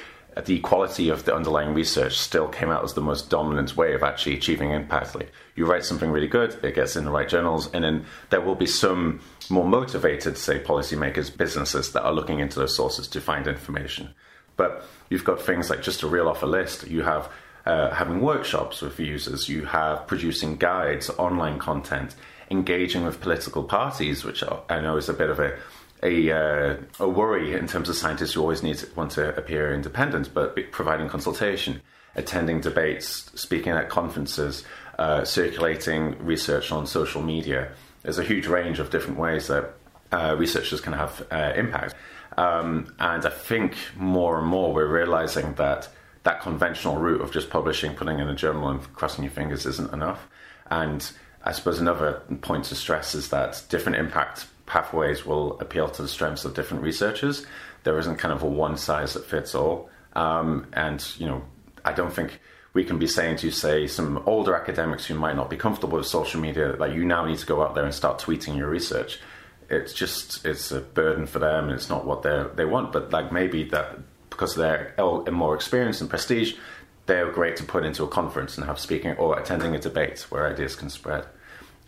the 0.46 0.60
quality 0.60 1.10
of 1.10 1.26
the 1.26 1.36
underlying 1.36 1.74
research 1.74 2.18
still 2.18 2.48
came 2.48 2.70
out 2.70 2.84
as 2.84 2.94
the 2.94 3.02
most 3.02 3.30
dominant 3.30 3.76
way 3.76 3.94
of 3.94 4.04
actually 4.04 4.38
achieving 4.38 4.72
impact. 4.72 5.16
You 5.56 5.66
write 5.66 5.86
something 5.86 6.10
really 6.10 6.28
good, 6.28 6.58
it 6.64 6.76
gets 6.76 6.96
in 6.96 7.06
the 7.06 7.12
right 7.12 7.30
journals, 7.30 7.72
and 7.74 7.84
then 7.84 8.06
there 8.30 8.42
will 8.42 8.56
be 8.56 8.66
some 8.66 9.22
more 9.50 9.68
motivated, 9.68 10.38
say, 10.38 10.60
policymakers, 10.60 11.36
businesses 11.36 11.92
that 11.92 12.04
are 12.04 12.14
looking 12.14 12.40
into 12.40 12.60
those 12.60 12.76
sources 12.76 13.08
to 13.10 13.22
find 13.22 13.48
information. 13.48 14.14
But 14.58 14.86
you've 15.10 15.24
got 15.24 15.42
things 15.42 15.70
like 15.70 15.84
just 15.84 16.00
to 16.02 16.08
reel 16.08 16.28
off 16.28 16.44
a 16.44 16.48
list, 16.48 16.88
you 16.88 17.04
have 17.04 17.30
uh, 17.66 17.92
having 17.92 18.20
workshops 18.20 18.82
with 18.82 19.00
users, 19.00 19.48
you 19.48 19.66
have 19.66 20.08
producing 20.08 20.58
guides, 20.58 21.10
online 21.12 21.60
content, 21.60 22.16
engaging 22.50 23.04
with 23.04 23.22
political 23.22 23.64
parties, 23.64 24.24
which 24.24 24.44
I 24.70 24.82
know 24.82 24.98
is 24.98 25.10
a 25.10 25.14
bit 25.14 25.30
of 25.30 25.40
a 25.40 25.58
a, 26.04 26.32
uh, 26.32 26.76
a 27.00 27.08
worry 27.08 27.54
in 27.54 27.66
terms 27.66 27.90
of 27.90 27.96
scientists 27.96 28.34
who 28.34 28.42
always 28.42 28.62
need 28.62 28.78
to, 28.78 28.88
want 28.96 29.12
to 29.12 29.36
appear 29.38 29.74
independent, 29.74 30.34
but 30.34 30.56
providing 30.72 31.08
consultation, 31.08 31.82
attending 32.16 32.60
debates, 32.60 33.32
speaking 33.40 33.72
at 33.72 33.90
conferences, 33.90 34.66
uh, 35.00 35.26
circulating 35.26 36.18
research 36.24 36.72
on 36.72 36.86
social 36.88 37.22
media. 37.22 37.72
There's 38.04 38.20
a 38.20 38.24
huge 38.24 38.48
range 38.48 38.80
of 38.80 38.90
different 38.90 39.20
ways 39.20 39.48
that 39.48 39.74
uh, 40.12 40.36
researchers 40.38 40.82
can 40.82 40.94
have 40.94 41.26
uh, 41.32 41.54
impact. 41.56 41.96
Um, 42.38 42.94
and 43.00 43.26
I 43.26 43.30
think 43.30 43.76
more 43.96 44.40
and 44.40 44.48
more 44.48 44.74
we're 44.74 44.88
realizing 44.88 45.54
that 45.56 45.90
that 46.24 46.42
conventional 46.42 46.98
route 46.98 47.22
of 47.22 47.32
just 47.32 47.50
publishing, 47.50 47.94
putting 47.96 48.20
in 48.20 48.30
a 48.30 48.36
journal, 48.36 48.70
and 48.70 48.82
crossing 48.94 49.24
your 49.24 49.34
fingers 49.34 49.66
isn't 49.66 49.94
enough. 49.94 50.28
And 50.72 51.12
I 51.44 51.52
suppose 51.52 51.80
another 51.80 52.22
point 52.42 52.66
to 52.66 52.76
stress 52.76 53.14
is 53.14 53.30
that 53.30 53.64
different 53.70 53.98
impact 53.98 54.48
pathways 54.66 55.26
will 55.26 55.60
appeal 55.60 55.90
to 55.90 56.02
the 56.02 56.08
strengths 56.08 56.46
of 56.46 56.54
different 56.54 56.84
researchers. 56.84 57.46
There 57.84 58.00
isn't 58.00 58.16
kind 58.18 58.34
of 58.34 58.42
a 58.44 58.48
one 58.48 58.78
size 58.78 59.14
that 59.14 59.26
fits 59.26 59.54
all. 59.54 59.90
Um, 60.16 60.68
and, 60.74 61.06
you 61.18 61.28
know, 61.28 61.44
I 61.84 61.92
don't 61.92 62.14
think 62.14 62.40
we 62.74 62.84
can 62.84 62.98
be 62.98 63.08
saying 63.08 63.38
to, 63.38 63.52
say, 63.52 63.88
some 63.88 64.24
older 64.26 64.56
academics 64.56 65.06
who 65.06 65.14
might 65.14 65.36
not 65.36 65.50
be 65.50 65.58
comfortable 65.58 65.98
with 65.98 66.08
social 66.08 66.42
media, 66.42 66.76
like, 66.80 66.94
you 66.94 67.06
now 67.06 67.24
need 67.26 67.38
to 67.38 67.46
go 67.46 67.62
out 67.62 67.76
there 67.76 67.86
and 67.86 67.94
start 67.94 68.20
tweeting 68.20 68.58
your 68.58 68.68
research. 68.68 69.20
It's 69.70 69.94
just, 69.94 70.46
it's 70.46 70.72
a 70.72 70.82
burden 70.82 71.26
for 71.28 71.40
them 71.40 71.66
and 71.66 71.74
it's 71.74 71.90
not 71.90 72.06
what 72.06 72.24
they 72.24 72.46
they 72.56 72.66
want. 72.66 72.92
But, 72.92 73.12
like, 73.12 73.32
maybe 73.32 73.64
that 73.66 74.00
because 74.30 74.56
they're 74.56 74.94
more 75.32 75.54
experienced 75.54 76.02
and 76.02 76.10
prestige, 76.10 76.56
they're 77.06 77.32
great 77.32 77.56
to 77.58 77.64
put 77.64 77.86
into 77.86 78.04
a 78.04 78.08
conference 78.08 78.58
and 78.58 78.66
have 78.66 78.80
speaking 78.80 79.12
or 79.18 79.38
attending 79.38 79.76
a 79.76 79.80
debate 79.80 80.26
where 80.30 80.48
ideas 80.48 80.76
can 80.76 80.90
spread. 80.90 81.26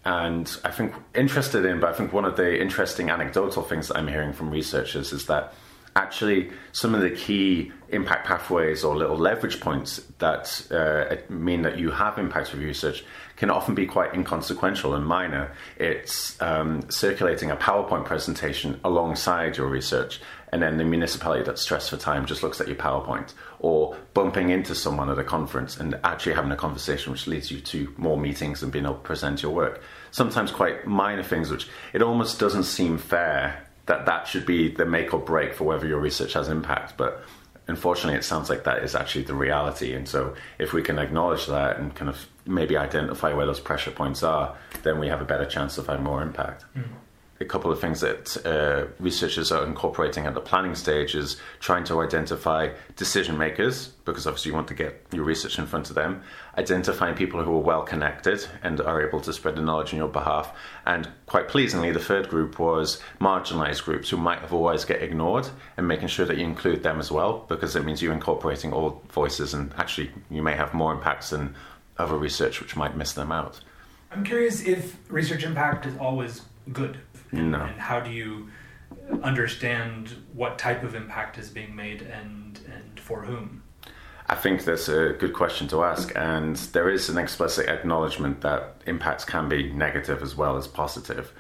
and 0.06 0.60
I 0.64 0.70
think 0.70 0.94
interested 1.16 1.66
in, 1.66 1.80
but 1.80 1.90
I 1.90 1.94
think 1.94 2.14
one 2.14 2.26
of 2.26 2.38
the 2.38 2.62
interesting 2.62 3.10
anecdotal 3.10 3.64
things 3.64 3.88
that 3.88 3.98
I'm 3.98 4.08
hearing 4.08 4.34
from 4.34 4.52
researchers 4.52 5.12
is 5.12 5.26
that 5.26 5.54
actually 5.96 6.52
some 6.74 6.94
of 6.94 7.02
the 7.02 7.10
key 7.10 7.72
impact 7.90 8.28
pathways 8.28 8.84
or 8.84 8.96
little 8.96 9.18
leverage 9.18 9.62
points 9.62 9.98
that 10.20 10.68
uh, 10.72 11.16
mean 11.32 11.62
that 11.62 11.78
you 11.78 11.90
have 11.92 12.18
impact 12.18 12.52
with 12.52 12.62
research 12.62 13.06
can 13.38 13.50
often 13.50 13.76
be 13.76 13.86
quite 13.86 14.14
inconsequential 14.14 14.94
and 14.94 15.06
minor. 15.06 15.54
It's 15.78 16.42
um, 16.42 16.90
circulating 16.90 17.52
a 17.52 17.56
PowerPoint 17.56 18.06
presentation 18.06 18.80
alongside 18.84 19.58
your 19.58 19.68
research, 19.68 20.22
and 20.52 20.62
then 20.62 20.78
the 20.78 20.86
municipality 20.86 21.44
that's 21.44 21.62
stressed 21.62 21.90
for 21.90 21.98
time 21.98 22.26
just 22.26 22.44
looks 22.44 22.62
at 22.62 22.68
your 22.68 22.78
PowerPoint, 22.78 23.34
or 23.60 23.98
bumping 24.14 24.50
into 24.50 24.74
someone 24.74 25.10
at 25.10 25.20
a 25.20 25.24
conference 25.24 25.78
and 25.78 26.00
actually 26.04 26.34
having 26.34 26.52
a 26.52 26.58
conversation 26.58 27.12
which 27.12 27.28
leads 27.28 27.52
you 27.52 27.60
to 27.60 27.94
more 27.98 28.18
meetings 28.18 28.64
and 28.64 28.72
being 28.72 28.86
able 28.86 28.96
to 28.96 29.02
present 29.02 29.42
your 29.44 29.54
work. 29.54 29.82
Sometimes 30.12 30.52
quite 30.52 30.88
minor 30.88 31.24
things, 31.24 31.50
which 31.50 31.68
it 31.94 32.02
almost 32.02 32.40
doesn't 32.40 32.64
seem 32.64 32.98
fair 32.98 33.65
that 33.86 34.06
that 34.06 34.28
should 34.28 34.46
be 34.46 34.70
the 34.70 34.86
make 34.86 35.14
or 35.14 35.20
break 35.20 35.54
for 35.54 35.64
whether 35.64 35.88
your 35.88 36.00
research 36.00 36.34
has 36.34 36.50
impact, 36.50 36.98
but 36.98 37.24
unfortunately, 37.68 38.18
it 38.18 38.24
sounds 38.24 38.50
like 38.50 38.64
that 38.64 38.84
is 38.84 38.96
actually 38.96 39.24
the 39.24 39.34
reality. 39.34 39.94
And 39.94 40.08
so, 40.08 40.36
if 40.60 40.74
we 40.74 40.82
can 40.82 41.00
acknowledge 41.00 41.48
that 41.48 41.78
and 41.78 41.96
kind 41.96 42.10
of 42.10 42.28
maybe 42.46 42.78
identify 42.78 43.34
where 43.34 43.46
those 43.46 43.60
pressure 43.60 43.92
points 43.92 44.24
are, 44.24 44.56
then 44.84 45.00
we 45.00 45.08
have 45.08 45.22
a 45.22 45.26
better 45.26 45.46
chance 45.46 45.78
of 45.78 45.88
having 45.88 46.04
more 46.04 46.22
impact. 46.22 46.66
Mm 46.76 46.84
a 47.42 47.46
couple 47.46 47.70
of 47.70 47.82
things 47.82 48.00
that 48.00 48.38
uh, 48.46 48.86
researchers 49.00 49.52
are 49.52 49.66
incorporating 49.66 50.26
at 50.26 50.34
the 50.34 50.40
planning 50.40 50.74
stage 50.74 51.16
is 51.16 51.36
trying 51.60 51.84
to 51.84 52.00
identify 52.00 52.70
decision 52.96 53.38
makers, 53.38 53.88
because 54.06 54.26
obviously 54.26 54.52
you 54.52 54.56
want 54.56 54.70
to 54.70 54.74
get 54.74 55.06
your 55.12 55.26
research 55.26 55.60
in 55.60 55.68
front 55.68 55.90
of 55.90 55.96
them, 55.96 56.22
identifying 56.58 57.14
people 57.14 57.44
who 57.44 57.54
are 57.54 57.60
well 57.60 57.84
connected 57.84 58.48
and 58.64 58.80
are 58.80 59.06
able 59.06 59.20
to 59.20 59.34
spread 59.34 59.56
the 59.56 59.62
knowledge 59.62 59.92
on 59.92 59.98
your 59.98 60.08
behalf. 60.08 60.56
And 60.86 61.10
quite 61.26 61.50
pleasingly, 61.50 61.92
the 61.92 62.00
third 62.00 62.30
group 62.30 62.58
was 62.58 63.02
marginalized 63.20 63.84
groups 63.84 64.10
who 64.10 64.18
might 64.18 64.40
have 64.40 64.54
always 64.54 64.86
get 64.86 65.04
ignored 65.04 65.50
and 65.76 65.86
making 65.88 66.08
sure 66.08 66.26
that 66.26 66.38
you 66.38 66.46
include 66.46 66.84
them 66.84 67.00
as 67.00 67.12
well, 67.12 67.46
because 67.50 67.76
it 67.76 67.84
means 67.84 68.02
you're 68.02 68.14
incorporating 68.14 68.72
all 68.72 69.02
voices 69.10 69.54
and 69.54 69.74
actually 69.78 70.10
you 70.30 70.42
may 70.42 70.56
have 70.56 70.74
more 70.74 70.94
impacts 70.94 71.32
than 71.32 71.54
other 71.98 72.18
research 72.18 72.62
which 72.62 72.78
might 72.78 72.96
miss 72.96 73.12
them 73.12 73.32
out. 73.34 73.60
I'm 74.12 74.24
curious 74.24 74.62
if 74.62 74.96
research 75.10 75.44
impact 75.44 75.86
is 75.86 75.98
always 75.98 76.42
good 76.72 76.98
no. 77.32 77.62
And 77.62 77.80
how 77.80 78.00
do 78.00 78.12
you 78.12 78.50
understand 79.24 80.16
what 80.34 80.58
type 80.58 80.84
of 80.84 80.96
impact 80.96 81.38
is 81.38 81.50
being 81.50 81.76
made 81.76 82.02
and 82.02 82.60
and 82.74 83.00
for 83.00 83.24
whom? 83.24 83.64
I 84.28 84.36
think 84.36 84.64
that's 84.64 84.90
a 84.90 85.16
good 85.20 85.34
question 85.34 85.68
to 85.68 85.84
ask, 85.84 86.12
and 86.16 86.56
there 86.56 86.90
is 86.90 87.10
an 87.10 87.18
explicit 87.20 87.68
acknowledgement 87.68 88.42
that 88.42 88.82
impacts 88.88 89.24
can 89.24 89.48
be 89.48 89.72
negative 89.72 90.24
as 90.24 90.36
well 90.36 90.58
as 90.58 90.68
positive. 90.68 91.32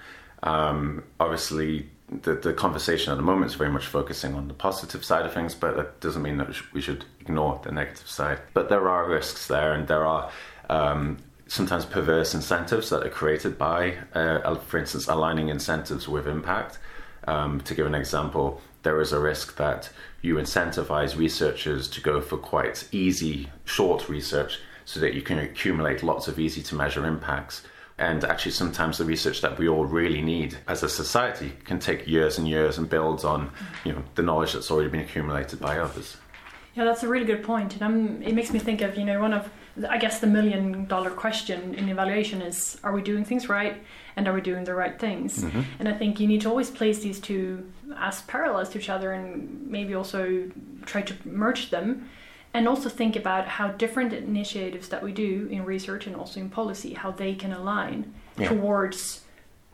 Um, 0.44 1.04
obviously, 1.20 1.90
the, 2.10 2.36
the 2.36 2.54
conversation 2.54 3.12
at 3.12 3.16
the 3.16 3.24
moment 3.24 3.52
is 3.52 3.58
very 3.58 3.72
much 3.72 3.88
focusing 3.88 4.36
on 4.36 4.48
the 4.48 4.54
positive 4.54 5.04
side 5.04 5.26
of 5.26 5.34
things, 5.34 5.56
but 5.56 5.76
that 5.78 6.00
doesn't 6.00 6.22
mean 6.22 6.38
that 6.38 6.50
we 6.74 6.82
should 6.82 7.06
ignore 7.20 7.60
the 7.64 7.72
negative 7.72 8.08
side. 8.08 8.40
But 8.54 8.70
there 8.70 8.88
are 8.88 9.10
risks 9.10 9.48
there, 9.48 9.74
and 9.74 9.88
there 9.88 10.06
are 10.06 10.30
um, 10.70 11.18
sometimes 11.48 11.86
perverse 11.86 12.34
incentives 12.34 12.90
that 12.90 13.06
are 13.06 13.10
created 13.10 13.58
by, 13.58 13.98
uh, 14.14 14.56
for 14.56 14.78
instance, 14.78 15.08
aligning 15.08 15.50
incentives 15.50 16.08
with 16.08 16.28
impact. 16.28 16.80
Um, 17.28 17.62
to 17.62 17.74
give 17.74 17.86
an 17.86 17.96
example, 17.96 18.62
there 18.84 19.02
is 19.02 19.12
a 19.12 19.20
risk 19.20 19.58
that 19.58 19.90
you 20.22 20.36
incentivize 20.36 21.18
researchers 21.18 21.88
to 21.90 22.02
go 22.02 22.22
for 22.22 22.38
quite 22.38 22.88
easy, 22.92 23.50
short 23.66 24.10
research 24.10 24.60
so 24.86 25.00
that 25.00 25.14
you 25.14 25.22
can 25.22 25.40
accumulate 25.40 26.04
lots 26.04 26.28
of 26.28 26.40
easy 26.40 26.62
to 26.64 26.76
measure 26.76 27.06
impacts. 27.06 27.64
And 27.98 28.24
actually, 28.24 28.52
sometimes 28.52 28.98
the 28.98 29.06
research 29.06 29.42
that 29.42 29.58
we 29.58 29.68
all 29.68 29.86
really 29.86 30.22
need 30.22 30.58
as 30.68 30.84
a 30.84 30.90
society 30.90 31.54
can 31.64 31.80
take 31.80 32.08
years 32.08 32.38
and 32.38 32.48
years 32.48 32.78
and 32.78 32.90
builds 32.90 33.24
on 33.24 33.52
you 33.84 33.94
know, 33.94 34.04
the 34.16 34.22
knowledge 34.22 34.54
that's 34.54 34.70
already 34.70 34.90
been 34.90 35.00
accumulated 35.00 35.60
by 35.60 35.80
others. 35.80 36.18
Yeah, 36.76 36.84
that's 36.84 37.04
a 37.04 37.08
really 37.08 37.26
good 37.26 37.42
point. 37.42 37.74
And 37.74 37.84
I'm, 37.84 38.22
it 38.22 38.36
makes 38.36 38.52
me 38.52 38.60
think 38.60 38.82
of, 38.82 38.98
you 38.98 39.06
know, 39.06 39.22
one 39.22 39.34
of 39.34 39.50
I 39.90 39.98
guess 39.98 40.20
the 40.20 40.28
million 40.28 40.86
dollar 40.86 41.10
question 41.10 41.76
in 41.76 41.90
evaluation 41.90 42.42
is 42.42 42.78
are 42.84 42.94
we 42.94 43.02
doing 43.02 43.26
things 43.26 43.50
right 43.50 43.84
and 44.16 44.28
are 44.28 44.34
we 44.34 44.42
doing 44.42 44.64
the 44.64 44.74
right 44.74 44.98
things? 44.98 45.44
Mm-hmm. 45.44 45.62
And 45.80 45.90
I 45.90 45.94
think 45.94 46.20
you 46.20 46.28
need 46.28 46.42
to 46.42 46.50
always 46.50 46.70
place 46.70 47.00
these 47.00 47.20
two 47.20 47.70
as 47.98 48.22
parallels 48.22 48.70
to 48.70 48.80
each 48.80 48.90
other 48.90 49.12
and 49.12 49.68
maybe 49.68 49.94
also 49.94 50.50
try 50.86 51.02
to 51.02 51.16
merge 51.28 51.72
them 51.72 52.10
and 52.54 52.70
also 52.70 52.88
think 52.88 53.18
about 53.18 53.48
how 53.48 53.68
different 53.68 54.14
initiatives 54.14 54.88
that 54.88 55.04
we 55.04 55.12
do 55.12 55.48
in 55.52 55.66
research 55.66 56.08
and 56.08 56.16
also 56.16 56.40
in 56.40 56.50
policy 56.50 56.94
how 56.94 57.12
they 57.12 57.36
can 57.36 57.52
align 57.52 58.14
yeah. 58.38 58.48
towards 58.48 59.26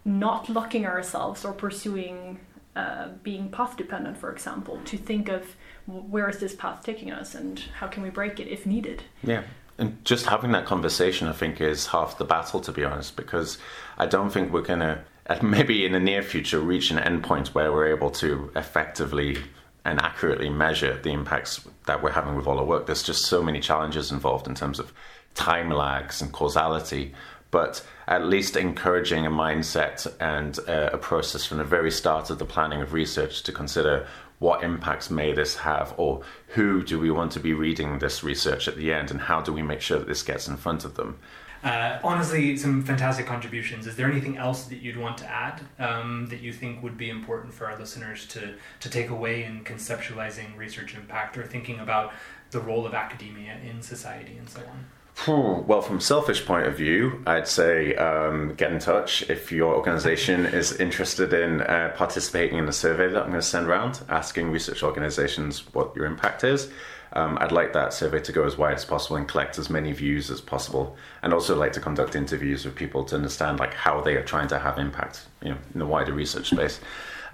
not 0.04 0.50
locking 0.50 0.86
ourselves 0.86 1.46
or 1.46 1.54
pursuing 1.54 2.40
uh, 2.76 3.10
being 3.22 3.50
path 3.50 3.78
dependent 3.78 4.18
for 4.18 4.32
example 4.32 4.80
to 4.86 4.98
think 4.98 5.30
of 5.30 5.56
where 5.86 6.28
is 6.28 6.40
this 6.40 6.56
path 6.56 6.84
taking 6.84 7.12
us 7.12 7.36
and 7.36 7.60
how 7.80 7.88
can 7.88 8.02
we 8.02 8.10
break 8.10 8.40
it 8.40 8.48
if 8.48 8.66
needed 8.66 9.04
yeah 9.24 9.44
and 9.82 10.06
just 10.06 10.28
having 10.28 10.52
that 10.52 10.66
conversation, 10.68 11.28
I 11.28 11.32
think, 11.32 11.60
is 11.60 11.88
half 11.88 12.20
the 12.20 12.24
battle, 12.24 12.62
to 12.62 12.72
be 12.72 12.86
honest, 12.86 13.16
because 13.16 13.58
I 13.98 14.06
don't 14.06 14.30
think 14.30 14.54
we're 14.54 14.62
going 14.62 14.84
uh, 14.84 15.04
to, 15.30 15.44
maybe 15.44 15.86
in 15.86 15.94
the 15.94 16.00
near 16.00 16.22
future, 16.22 16.60
reach 16.60 16.92
an 16.92 16.98
endpoint 16.98 17.48
where 17.50 17.72
we're 17.74 17.88
able 17.88 18.12
to 18.12 18.52
effectively 18.56 19.40
and 19.84 20.00
accurately 20.00 20.52
measure 20.52 21.02
the 21.02 21.12
impacts 21.12 21.68
that 21.88 22.04
we're 22.04 22.12
having 22.12 22.36
with 22.36 22.46
all 22.46 22.60
our 22.60 22.64
work. 22.64 22.86
There's 22.86 23.02
just 23.02 23.26
so 23.26 23.42
many 23.42 23.60
challenges 23.60 24.12
involved 24.12 24.48
in 24.48 24.54
terms 24.54 24.78
of 24.78 24.94
time 25.34 25.72
lags 25.72 26.22
and 26.22 26.32
causality, 26.32 27.16
but 27.50 27.84
at 28.08 28.28
least 28.28 28.56
encouraging 28.56 29.26
a 29.26 29.32
mindset 29.32 30.06
and 30.20 30.60
uh, 30.70 30.92
a 30.94 30.98
process 31.00 31.44
from 31.44 31.58
the 31.58 31.64
very 31.64 31.90
start 31.90 32.30
of 32.30 32.38
the 32.38 32.46
planning 32.46 32.82
of 32.84 32.94
research 32.94 33.42
to 33.44 33.52
consider 33.52 34.06
what 34.42 34.64
impacts 34.64 35.12
may 35.12 35.32
this 35.32 35.56
have, 35.58 35.94
or 35.98 36.24
who 36.48 36.84
do 36.84 37.00
we 37.00 37.12
want 37.12 37.32
to 37.32 37.40
be 37.40 37.54
reading 37.54 38.00
this 38.00 38.24
research 38.24 38.68
at 38.68 38.76
the 38.76 38.92
end, 38.92 39.12
and 39.12 39.22
how 39.22 39.40
do 39.40 39.54
we 39.54 39.62
make 39.62 39.82
sure 39.82 40.00
that 40.00 40.08
this 40.08 40.24
gets 40.24 40.48
in 40.48 40.58
front 40.58 40.84
of 40.84 40.96
them? 40.96 41.20
Uh, 41.64 42.00
honestly, 42.04 42.58
some 42.58 42.84
fantastic 42.84 43.28
contributions. 43.28 43.86
Is 43.86 43.96
there 43.96 44.10
anything 44.10 44.38
else 44.38 44.64
that 44.64 44.78
you'd 44.78 44.98
want 44.98 45.20
to 45.20 45.28
add 45.30 45.62
um, 45.78 46.26
that 46.32 46.40
you 46.42 46.52
think 46.52 46.82
would 46.82 46.98
be 46.98 47.12
important 47.12 47.54
for 47.54 47.68
our 47.68 47.78
listeners 47.78 48.26
to, 48.30 48.56
to 48.80 48.90
take 48.90 49.12
away 49.12 49.44
in 49.44 49.64
conceptualizing 49.64 50.58
research 50.58 50.96
impact 50.96 51.38
or 51.38 51.46
thinking 51.46 51.80
about 51.80 52.12
the 52.50 52.60
role 52.60 52.88
of 52.88 52.96
academia 52.96 53.58
in 53.64 53.84
society 53.84 54.38
and 54.38 54.50
so 54.50 54.62
on? 54.62 54.88
Well, 55.28 55.82
from 55.82 55.98
a 55.98 56.02
selfish 56.02 56.46
point 56.46 56.66
of 56.66 56.76
view, 56.76 57.22
I'd 57.28 57.48
say 57.48 57.96
um, 57.96 58.56
get 58.56 58.72
in 58.72 58.80
touch 58.80 59.30
if 59.30 59.52
your 59.52 59.76
organization 59.76 60.48
is 60.48 60.74
interested 60.74 61.32
in 61.32 61.62
uh, 61.62 61.94
participating 61.96 62.58
in 62.58 62.66
the 62.66 62.74
survey 62.74 63.08
that 63.08 63.22
I'm 63.22 63.30
going 63.30 63.40
to 63.40 63.46
send 63.46 63.68
around, 63.68 64.02
asking 64.10 64.50
research 64.50 64.82
organizations 64.82 65.72
what 65.74 65.96
your 65.96 66.06
impact 66.06 66.44
is. 66.44 66.72
Um, 67.14 67.38
I'd 67.40 67.52
like 67.52 67.74
that 67.74 67.94
survey 67.94 68.22
to 68.22 68.32
go 68.32 68.46
as 68.46 68.58
wide 68.58 68.74
as 68.74 68.86
possible 68.86 69.18
and 69.18 69.28
collect 69.28 69.60
as 69.60 69.70
many 69.70 69.92
views 69.92 70.32
as 70.32 70.42
possible, 70.42 70.96
and 71.22 71.34
also 71.34 71.56
like 71.56 71.74
to 71.74 71.82
conduct 71.82 72.16
interviews 72.16 72.66
with 72.66 72.76
people 72.76 73.04
to 73.06 73.16
understand 73.16 73.60
like 73.60 73.74
how 73.74 74.02
they 74.02 74.16
are 74.16 74.24
trying 74.24 74.48
to 74.48 74.58
have 74.58 74.80
impact, 74.80 75.28
you 75.44 75.50
know, 75.50 75.58
in 75.74 75.80
the 75.80 75.86
wider 75.86 76.14
research 76.14 76.50
space. 76.50 76.80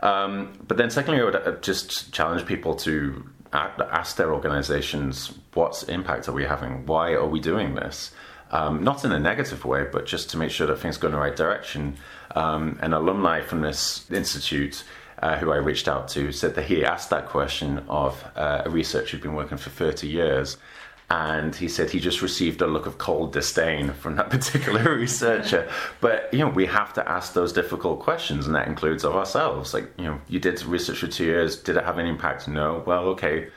Um, 0.01 0.53
but 0.67 0.77
then, 0.77 0.89
secondly, 0.89 1.21
I 1.21 1.23
would 1.23 1.35
uh, 1.35 1.51
just 1.61 2.11
challenge 2.11 2.45
people 2.45 2.75
to 2.75 3.23
ask 3.53 4.17
their 4.17 4.33
organizations 4.33 5.33
what 5.53 5.83
impact 5.87 6.27
are 6.27 6.33
we 6.33 6.43
having? 6.43 6.85
Why 6.85 7.13
are 7.13 7.27
we 7.27 7.39
doing 7.39 7.75
this? 7.75 8.11
Um, 8.51 8.83
not 8.83 9.03
in 9.03 9.11
a 9.11 9.19
negative 9.19 9.65
way, 9.65 9.85
but 9.91 10.05
just 10.05 10.29
to 10.31 10.37
make 10.37 10.51
sure 10.51 10.67
that 10.67 10.79
things 10.79 10.97
go 10.97 11.07
in 11.07 11.13
the 11.13 11.19
right 11.19 11.35
direction. 11.35 11.97
Um, 12.35 12.79
an 12.81 12.93
alumni 12.93 13.41
from 13.41 13.61
this 13.61 14.09
institute 14.11 14.83
uh, 15.21 15.37
who 15.37 15.51
I 15.51 15.57
reached 15.57 15.87
out 15.87 16.07
to 16.09 16.31
said 16.31 16.55
that 16.55 16.65
he 16.65 16.85
asked 16.85 17.09
that 17.09 17.27
question 17.27 17.83
of 17.89 18.23
uh, 18.35 18.63
a 18.65 18.69
researcher 18.69 19.17
who'd 19.17 19.23
been 19.23 19.33
working 19.33 19.57
for 19.57 19.69
30 19.69 20.07
years 20.07 20.57
and 21.09 21.55
he 21.55 21.69
said 21.69 21.89
he 21.89 21.99
just 21.99 22.21
received 22.21 22.61
a 22.61 22.67
look 22.67 22.85
of 22.85 22.97
cold 22.97 23.31
disdain 23.31 23.93
from 23.93 24.17
that 24.17 24.29
particular 24.29 24.95
researcher. 24.95 25.69
But 26.01 26.33
you 26.33 26.39
know, 26.39 26.49
we 26.49 26.65
have 26.65 26.93
to 26.93 27.09
ask 27.09 27.33
those 27.33 27.53
difficult 27.53 27.99
questions, 27.99 28.45
and 28.45 28.55
that 28.55 28.67
includes 28.67 29.05
of 29.05 29.15
ourselves. 29.15 29.73
Like, 29.73 29.89
you 29.97 30.05
know, 30.05 30.19
you 30.27 30.39
did 30.39 30.61
research 30.63 30.99
for 30.99 31.07
two 31.07 31.25
years. 31.25 31.55
Did 31.55 31.77
it 31.77 31.85
have 31.85 31.97
any 31.97 32.09
impact? 32.09 32.47
No. 32.47 32.83
Well, 32.85 33.05
okay. 33.09 33.47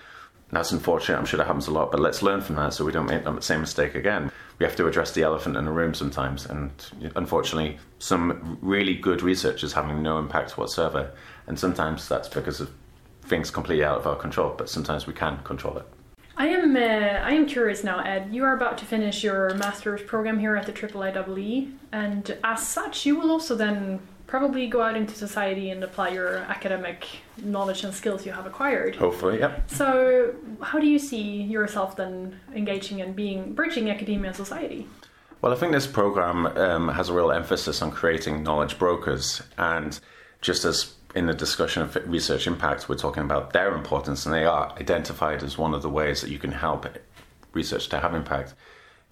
That's 0.52 0.72
unfortunate. 0.72 1.16
I'm 1.16 1.26
sure 1.26 1.38
that 1.38 1.46
happens 1.46 1.68
a 1.68 1.70
lot, 1.70 1.92
but 1.92 2.00
let's 2.00 2.22
learn 2.22 2.40
from 2.40 2.56
that 2.56 2.74
so 2.74 2.84
we 2.84 2.90
don't 2.90 3.06
make 3.06 3.22
the 3.22 3.40
same 3.40 3.60
mistake 3.60 3.94
again. 3.94 4.32
We 4.58 4.66
have 4.66 4.74
to 4.76 4.88
address 4.88 5.12
the 5.12 5.22
elephant 5.22 5.56
in 5.56 5.64
the 5.64 5.70
room 5.70 5.94
sometimes, 5.94 6.44
and 6.44 6.72
unfortunately, 7.14 7.78
some 8.00 8.58
really 8.60 8.94
good 8.94 9.22
research 9.22 9.62
is 9.62 9.72
having 9.72 10.02
no 10.02 10.18
impact 10.18 10.58
whatsoever. 10.58 11.12
And 11.46 11.56
sometimes 11.56 12.08
that's 12.08 12.28
because 12.28 12.60
of 12.60 12.70
things 13.22 13.50
completely 13.50 13.84
out 13.84 13.98
of 13.98 14.08
our 14.08 14.16
control, 14.16 14.52
but 14.58 14.68
sometimes 14.68 15.06
we 15.06 15.12
can 15.12 15.38
control 15.44 15.78
it. 15.78 15.86
I 16.40 16.46
am 16.46 16.74
uh, 16.74 16.80
I 16.80 17.32
am 17.32 17.44
curious 17.44 17.84
now, 17.84 18.00
Ed. 18.00 18.30
You 18.32 18.44
are 18.44 18.56
about 18.56 18.78
to 18.78 18.86
finish 18.86 19.22
your 19.22 19.52
master's 19.56 20.00
program 20.00 20.38
here 20.38 20.56
at 20.56 20.64
the 20.64 20.72
Triple 20.72 21.02
IEEE, 21.02 21.70
and 21.92 22.38
as 22.42 22.66
such, 22.66 23.04
you 23.04 23.14
will 23.20 23.30
also 23.30 23.54
then 23.54 24.00
probably 24.26 24.66
go 24.66 24.80
out 24.80 24.96
into 24.96 25.14
society 25.14 25.68
and 25.68 25.84
apply 25.84 26.08
your 26.08 26.36
academic 26.36 27.06
knowledge 27.42 27.84
and 27.84 27.92
skills 27.92 28.24
you 28.24 28.32
have 28.32 28.46
acquired. 28.46 28.96
Hopefully, 28.96 29.38
yeah. 29.38 29.60
So, 29.66 30.34
how 30.62 30.78
do 30.78 30.86
you 30.86 30.98
see 30.98 31.42
yourself 31.42 31.96
then 31.96 32.40
engaging 32.54 33.02
and 33.02 33.14
being 33.14 33.52
bridging 33.52 33.90
academia 33.90 34.28
and 34.28 34.36
society? 34.36 34.88
Well, 35.42 35.52
I 35.52 35.56
think 35.56 35.72
this 35.72 35.86
program 35.86 36.46
um, 36.46 36.88
has 36.88 37.10
a 37.10 37.12
real 37.12 37.32
emphasis 37.32 37.82
on 37.82 37.90
creating 37.90 38.42
knowledge 38.42 38.78
brokers. 38.78 39.42
And 39.58 40.00
just 40.40 40.64
as 40.64 40.94
in 41.14 41.26
the 41.26 41.34
discussion 41.34 41.82
of 41.82 41.96
research 42.06 42.46
impact, 42.46 42.88
we're 42.88 42.96
talking 42.96 43.22
about 43.22 43.52
their 43.52 43.74
importance, 43.74 44.26
and 44.26 44.34
they 44.34 44.44
are 44.44 44.72
identified 44.78 45.42
as 45.42 45.58
one 45.58 45.74
of 45.74 45.82
the 45.82 45.88
ways 45.88 46.20
that 46.20 46.30
you 46.30 46.38
can 46.38 46.52
help 46.52 46.86
research 47.52 47.88
to 47.88 48.00
have 48.00 48.14
impact. 48.14 48.54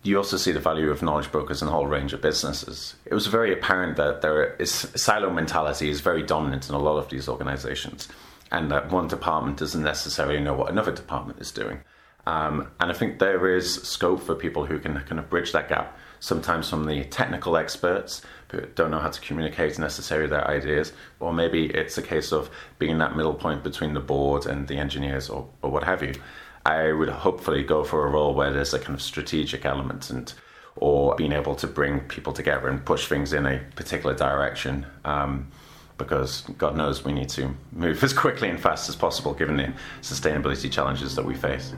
You 0.05 0.17
also 0.17 0.37
see 0.37 0.53
the 0.53 0.61
value 0.61 0.91
of 0.91 1.03
knowledge 1.03 1.33
brokers 1.33 1.61
in 1.61 1.69
a 1.69 1.73
whole 1.73 1.87
range 1.87 2.13
of 2.13 2.23
businesses. 2.23 2.95
It 3.05 3.15
was 3.15 3.27
very 3.27 3.53
apparent 3.53 3.97
that 3.97 4.23
there 4.23 4.55
is 4.57 4.71
silo 4.71 5.31
mentality 5.31 5.91
is 5.91 6.01
very 6.01 6.23
dominant 6.23 6.69
in 6.69 6.75
a 6.75 6.79
lot 6.79 6.99
of 6.99 7.11
these 7.11 7.29
organizations, 7.29 8.09
and 8.53 8.71
that 8.71 8.93
one 8.93 9.09
department 9.09 9.59
doesn't 9.59 9.83
necessarily 9.83 10.41
know 10.41 10.55
what 10.55 10.71
another 10.71 10.93
department 10.93 11.41
is 11.41 11.51
doing. 11.51 11.81
Um, 12.27 12.69
and 12.79 12.91
I 12.91 12.95
think 12.95 13.19
there 13.19 13.57
is 13.57 13.83
scope 13.83 14.23
for 14.23 14.35
people 14.35 14.67
who 14.67 14.79
can 14.79 15.01
kind 15.01 15.19
of 15.19 15.31
bridge 15.31 15.53
that 15.53 15.69
gap 15.69 15.97
sometimes 16.21 16.69
from 16.69 16.85
the 16.85 17.05
technical 17.05 17.57
experts 17.57 18.23
don't 18.75 18.91
know 18.91 18.99
how 18.99 19.11
to 19.11 19.21
communicate 19.21 19.79
necessarily 19.79 20.29
their 20.29 20.47
ideas, 20.49 20.93
or 21.21 21.33
maybe 21.33 21.67
it's 21.67 21.99
a 21.99 22.03
case 22.03 22.33
of 22.33 22.51
being 22.79 22.99
that 22.99 23.17
middle 23.17 23.35
point 23.35 23.63
between 23.63 23.95
the 23.95 24.01
board 24.01 24.47
and 24.47 24.69
the 24.69 24.77
engineers 24.77 25.29
or, 25.29 25.49
or 25.63 25.71
what 25.71 25.85
have 25.85 26.03
you. 26.03 26.15
I 26.65 26.93
would 26.93 27.09
hopefully 27.09 27.63
go 27.63 27.85
for 27.85 28.07
a 28.07 28.11
role 28.11 28.35
where 28.35 28.53
there's 28.53 28.75
a 28.75 28.79
kind 28.79 28.95
of 28.95 29.03
strategic 29.03 29.65
element 29.65 30.11
and 30.11 30.33
or 30.77 31.17
being 31.17 31.33
able 31.33 31.57
to 31.57 31.67
bring 31.67 32.01
people 32.01 32.33
together 32.33 32.69
and 32.69 32.85
push 32.85 33.09
things 33.09 33.33
in 33.33 33.47
a 33.47 33.59
particular 33.75 34.15
direction. 34.15 34.87
Um, 35.05 35.51
because 35.97 36.43
God 36.57 36.77
knows 36.77 37.05
we 37.05 37.13
need 37.13 37.29
to 37.31 37.55
move 37.73 38.03
as 38.05 38.13
quickly 38.13 38.49
and 38.49 38.59
fast 38.59 38.89
as 38.89 38.97
possible 38.97 39.35
given 39.35 39.57
the 39.57 39.73
sustainability 40.01 40.71
challenges 40.71 41.15
that 41.17 41.25
we 41.25 41.35
face. 41.35 41.75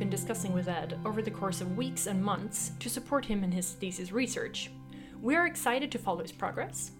Been 0.00 0.08
discussing 0.08 0.54
with 0.54 0.66
Ed 0.66 0.98
over 1.04 1.20
the 1.20 1.30
course 1.30 1.60
of 1.60 1.76
weeks 1.76 2.06
and 2.06 2.24
months 2.24 2.72
to 2.78 2.88
support 2.88 3.26
him 3.26 3.44
in 3.44 3.52
his 3.52 3.72
thesis 3.72 4.12
research. 4.12 4.70
We 5.20 5.36
are 5.36 5.46
excited 5.46 5.92
to 5.92 5.98
follow 5.98 6.22
his 6.22 6.32
progress. 6.32 6.92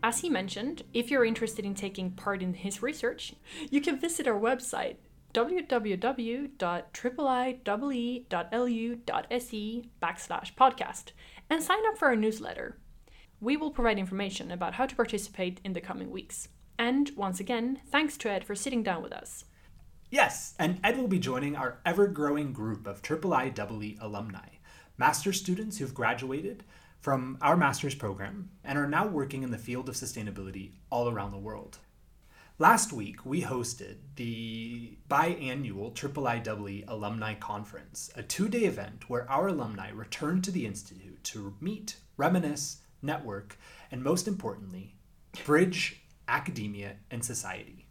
As 0.00 0.20
he 0.20 0.30
mentioned, 0.30 0.84
if 0.94 1.10
you're 1.10 1.24
interested 1.24 1.64
in 1.64 1.74
taking 1.74 2.12
part 2.12 2.42
in 2.42 2.54
his 2.54 2.84
research, 2.84 3.34
you 3.68 3.80
can 3.80 3.98
visit 3.98 4.28
our 4.28 4.38
website 4.38 4.98
www.iiiee.lu.se 5.34 5.90
backslash 10.00 10.54
podcast 10.54 11.04
and 11.50 11.60
sign 11.60 11.84
up 11.88 11.98
for 11.98 12.06
our 12.06 12.14
newsletter. 12.14 12.78
We 13.40 13.56
will 13.56 13.72
provide 13.72 13.98
information 13.98 14.52
about 14.52 14.74
how 14.74 14.86
to 14.86 14.94
participate 14.94 15.60
in 15.64 15.72
the 15.72 15.80
coming 15.80 16.12
weeks. 16.12 16.46
And 16.78 17.10
once 17.16 17.40
again, 17.40 17.80
thanks 17.90 18.16
to 18.18 18.30
Ed 18.30 18.44
for 18.44 18.54
sitting 18.54 18.84
down 18.84 19.02
with 19.02 19.12
us. 19.12 19.46
Yes, 20.16 20.54
and 20.58 20.80
Ed 20.82 20.96
will 20.96 21.08
be 21.08 21.18
joining 21.18 21.56
our 21.56 21.78
ever 21.84 22.06
growing 22.06 22.54
group 22.54 22.86
of 22.86 23.02
IIIEE 23.02 24.00
alumni, 24.00 24.48
master 24.96 25.30
students 25.30 25.76
who've 25.76 25.92
graduated 25.92 26.64
from 26.98 27.36
our 27.42 27.54
master's 27.54 27.94
program 27.94 28.48
and 28.64 28.78
are 28.78 28.88
now 28.88 29.06
working 29.06 29.42
in 29.42 29.50
the 29.50 29.58
field 29.58 29.90
of 29.90 29.94
sustainability 29.94 30.70
all 30.88 31.10
around 31.10 31.32
the 31.32 31.38
world. 31.38 31.80
Last 32.58 32.94
week, 32.94 33.26
we 33.26 33.42
hosted 33.42 33.96
the 34.14 34.96
biannual 35.10 35.94
IIIEE 35.94 36.88
Alumni 36.88 37.34
Conference, 37.34 38.10
a 38.16 38.22
two 38.22 38.48
day 38.48 38.64
event 38.64 39.10
where 39.10 39.30
our 39.30 39.48
alumni 39.48 39.90
returned 39.90 40.44
to 40.44 40.50
the 40.50 40.64
Institute 40.64 41.22
to 41.24 41.56
meet, 41.60 41.96
reminisce, 42.16 42.78
network, 43.02 43.58
and 43.90 44.02
most 44.02 44.26
importantly, 44.26 44.94
bridge 45.44 46.00
academia 46.26 46.96
and 47.10 47.22
society. 47.22 47.85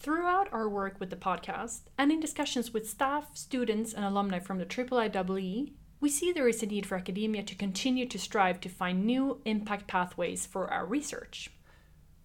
Throughout 0.00 0.50
our 0.50 0.66
work 0.66 0.98
with 0.98 1.10
the 1.10 1.16
podcast 1.16 1.80
and 1.98 2.10
in 2.10 2.20
discussions 2.20 2.72
with 2.72 2.88
staff, 2.88 3.36
students, 3.36 3.92
and 3.92 4.02
alumni 4.02 4.38
from 4.38 4.56
the 4.56 4.64
IIIEE, 4.64 5.74
we 6.00 6.08
see 6.08 6.32
there 6.32 6.48
is 6.48 6.62
a 6.62 6.66
need 6.66 6.86
for 6.86 6.96
academia 6.96 7.42
to 7.42 7.54
continue 7.54 8.08
to 8.08 8.18
strive 8.18 8.62
to 8.62 8.70
find 8.70 9.04
new 9.04 9.42
impact 9.44 9.88
pathways 9.88 10.46
for 10.46 10.72
our 10.72 10.86
research. 10.86 11.50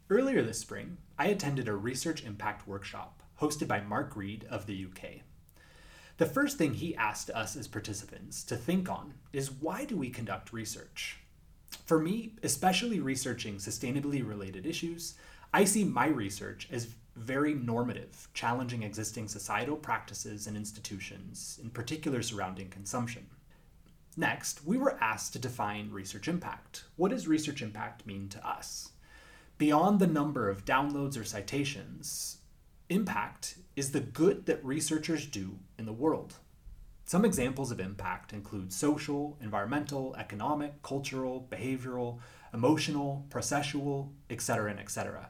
Earlier 0.09 0.41
this 0.41 0.59
spring, 0.59 0.99
I 1.19 1.27
attended 1.27 1.67
a 1.67 1.75
research 1.75 2.23
impact 2.23 2.65
workshop 2.65 3.21
hosted 3.41 3.67
by 3.67 3.81
Mark 3.81 4.15
Reed 4.15 4.45
of 4.49 4.67
the 4.67 4.85
UK. 4.85 5.23
The 6.15 6.25
first 6.25 6.57
thing 6.57 6.75
he 6.75 6.95
asked 6.95 7.29
us 7.31 7.57
as 7.57 7.67
participants 7.67 8.45
to 8.45 8.55
think 8.55 8.89
on 8.89 9.15
is 9.33 9.51
why 9.51 9.83
do 9.83 9.97
we 9.97 10.09
conduct 10.09 10.53
research? 10.53 11.17
For 11.85 11.99
me, 11.99 12.35
especially 12.41 13.01
researching 13.01 13.55
sustainability 13.55 14.25
related 14.25 14.65
issues, 14.65 15.15
I 15.53 15.65
see 15.65 15.83
my 15.83 16.07
research 16.07 16.69
as 16.71 16.87
very 17.15 17.53
normative, 17.53 18.27
challenging 18.33 18.83
existing 18.83 19.27
societal 19.27 19.77
practices 19.77 20.47
and 20.47 20.57
institutions, 20.57 21.59
in 21.63 21.69
particular 21.69 22.21
surrounding 22.21 22.69
consumption. 22.69 23.27
Next, 24.17 24.65
we 24.65 24.77
were 24.77 24.97
asked 25.01 25.33
to 25.33 25.39
define 25.39 25.91
research 25.91 26.27
impact. 26.27 26.85
What 26.95 27.11
does 27.11 27.27
research 27.27 27.61
impact 27.61 28.05
mean 28.05 28.29
to 28.29 28.47
us? 28.47 28.91
Beyond 29.57 29.99
the 29.99 30.07
number 30.07 30.49
of 30.49 30.65
downloads 30.65 31.19
or 31.19 31.23
citations, 31.23 32.37
impact 32.89 33.55
is 33.75 33.91
the 33.91 33.99
good 33.99 34.45
that 34.45 34.63
researchers 34.63 35.25
do 35.25 35.59
in 35.77 35.85
the 35.85 35.93
world. 35.93 36.35
Some 37.05 37.23
examples 37.23 37.71
of 37.71 37.79
impact 37.79 38.33
include 38.33 38.73
social, 38.73 39.37
environmental, 39.41 40.15
economic, 40.17 40.81
cultural, 40.81 41.47
behavioral, 41.51 42.19
emotional, 42.53 43.25
processual, 43.29 44.09
etc., 44.29 44.71
etc. 44.79 45.29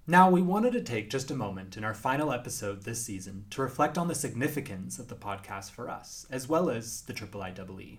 Now, 0.06 0.30
we 0.30 0.40
wanted 0.40 0.72
to 0.72 0.80
take 0.80 1.10
just 1.10 1.30
a 1.30 1.34
moment 1.34 1.76
in 1.76 1.84
our 1.84 1.92
final 1.92 2.32
episode 2.32 2.82
this 2.82 3.04
season 3.04 3.44
to 3.50 3.60
reflect 3.60 3.98
on 3.98 4.08
the 4.08 4.14
significance 4.14 4.98
of 4.98 5.08
the 5.08 5.14
podcast 5.14 5.72
for 5.72 5.90
us, 5.90 6.26
as 6.30 6.48
well 6.48 6.70
as 6.70 7.02
the 7.02 7.12
IIIEE. 7.12 7.98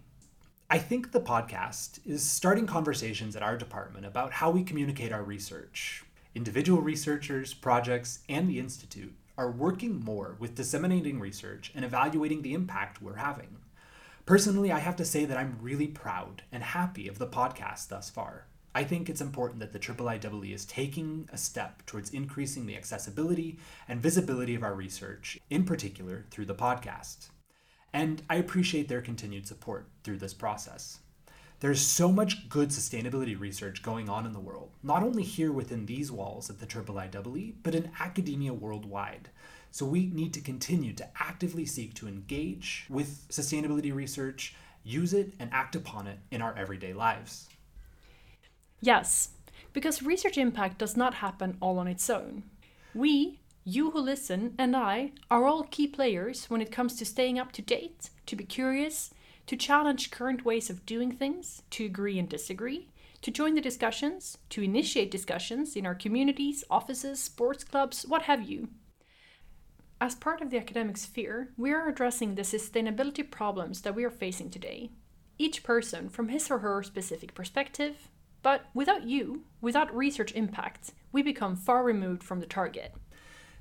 I 0.72 0.78
think 0.78 1.12
the 1.12 1.20
podcast 1.20 2.00
is 2.06 2.24
starting 2.24 2.65
conversations 2.65 3.36
at 3.36 3.44
our 3.44 3.58
department 3.58 4.06
about 4.06 4.32
how 4.32 4.50
we 4.50 4.63
communicate 4.63 5.12
our 5.12 5.23
research. 5.23 6.04
Individual 6.34 6.82
researchers, 6.82 7.54
projects, 7.54 8.19
and 8.30 8.50
the 8.50 8.60
Institute 8.60 9.15
are 9.40 9.50
working 9.50 10.04
more 10.04 10.35
with 10.37 10.54
disseminating 10.54 11.17
research 11.17 11.71
and 11.73 11.85
evaluating 11.85 12.42
the 12.42 12.54
impact 12.54 13.02
we're 13.02 13.15
having. 13.15 13.56
Personally, 14.25 14.69
I 14.69 14.79
have 14.79 14.98
to 14.98 15.06
say 15.06 15.23
that 15.23 15.37
I'm 15.37 15.58
really 15.62 15.87
proud 15.87 16.44
and 16.52 16.62
happy 16.62 17.08
of 17.08 17.19
the 17.19 17.25
podcast 17.25 17.87
thus 17.87 18.10
far. 18.10 18.48
I 18.75 18.83
think 18.83 19.10
it's 19.10 19.21
important 19.21 19.62
that 19.62 19.71
the 19.71 19.79
IIIEE 19.79 20.54
is 20.54 20.65
taking 20.65 21.29
a 21.31 21.37
step 21.37 21.85
towards 21.85 22.10
increasing 22.10 22.65
the 22.65 22.75
accessibility 22.75 23.58
and 23.87 24.02
visibility 24.02 24.56
of 24.56 24.63
our 24.63 24.75
research, 24.75 25.40
in 25.50 25.63
particular 25.63 26.25
through 26.31 26.46
the 26.46 26.54
podcast. 26.54 27.29
And 27.94 28.21
I 28.29 28.35
appreciate 28.35 28.90
their 28.90 29.02
continued 29.02 29.48
support 29.48 29.87
through 30.04 30.17
this 30.17 30.33
process. 30.33 31.00
There's 31.60 31.81
so 31.81 32.10
much 32.10 32.47
good 32.47 32.69
sustainability 32.69 33.37
research 33.37 33.83
going 33.83 34.07
on 34.07 34.25
in 34.25 34.31
the 34.31 34.39
world, 34.39 34.71
not 34.81 35.03
only 35.03 35.23
here 35.23 35.51
within 35.51 35.85
these 35.85 36.10
walls 36.10 36.49
at 36.49 36.60
the 36.60 36.65
IIIEE, 36.65 37.55
but 37.63 37.75
in 37.75 37.91
academia 37.99 38.53
worldwide. 38.53 39.29
So 39.69 39.85
we 39.85 40.07
need 40.07 40.33
to 40.35 40.41
continue 40.41 40.93
to 40.93 41.07
actively 41.21 41.65
seek 41.65 41.93
to 41.95 42.07
engage 42.07 42.85
with 42.89 43.27
sustainability 43.29 43.93
research, 43.93 44.55
use 44.83 45.13
it, 45.13 45.33
and 45.37 45.49
act 45.51 45.75
upon 45.75 46.07
it 46.07 46.19
in 46.31 46.41
our 46.41 46.55
everyday 46.55 46.93
lives. 46.93 47.49
Yes, 48.79 49.29
because 49.73 50.01
research 50.01 50.37
impact 50.37 50.77
does 50.77 50.95
not 50.95 51.15
happen 51.15 51.57
all 51.60 51.77
on 51.77 51.87
its 51.87 52.10
own. 52.10 52.43
We, 52.95 53.39
you 53.65 53.91
who 53.91 53.99
listen, 53.99 54.55
and 54.57 54.75
I 54.75 55.12
are 55.29 55.45
all 55.45 55.63
key 55.63 55.87
players 55.87 56.45
when 56.45 56.62
it 56.62 56.71
comes 56.71 56.95
to 56.95 57.05
staying 57.05 57.37
up 57.37 57.51
to 57.51 57.62
date, 57.62 58.10
to 58.27 58.37
be 58.37 58.45
curious, 58.45 59.12
to 59.50 59.58
challenge 59.58 60.12
current 60.12 60.45
ways 60.45 60.69
of 60.69 60.85
doing 60.85 61.12
things, 61.12 61.63
to 61.71 61.83
agree 61.83 62.19
and 62.19 62.29
disagree, 62.29 62.87
to 63.19 63.31
join 63.31 63.56
the 63.56 63.62
discussions, 63.62 64.37
to 64.47 64.62
initiate 64.62 65.10
discussions 65.10 65.75
in 65.75 65.87
our 65.87 65.95
communities, 65.95 66.63
offices, 66.69 67.19
sports 67.19 67.63
clubs, 67.63 68.06
what 68.08 68.21
have 68.21 68.47
you. 68.47 68.69
As 70.00 70.13
part 70.13 70.43
of 70.43 70.52
the 70.52 70.60
academic 70.60 70.97
sphere, 70.97 71.50
we 71.58 71.71
are 71.71 71.89
addressing 71.89 72.35
the 72.35 72.43
sustainability 72.43 73.27
problems 73.27 73.81
that 73.81 73.95
we 73.95 74.04
are 74.04 74.12
facing 74.12 74.52
today. 74.52 74.91
Each 75.39 75.63
person 75.63 76.10
from 76.10 76.27
his 76.27 76.52
or 76.52 76.60
her 76.60 76.83
specific 76.83 77.33
perspective, 77.33 78.08
but 78.43 78.67
without 78.75 79.08
you, 79.08 79.45
without 79.62 79.95
research 79.95 80.31
impact, 80.33 80.91
we 81.12 81.23
become 81.23 81.56
far 81.56 81.83
removed 81.83 82.21
from 82.21 82.39
the 82.39 82.45
target. 82.45 82.93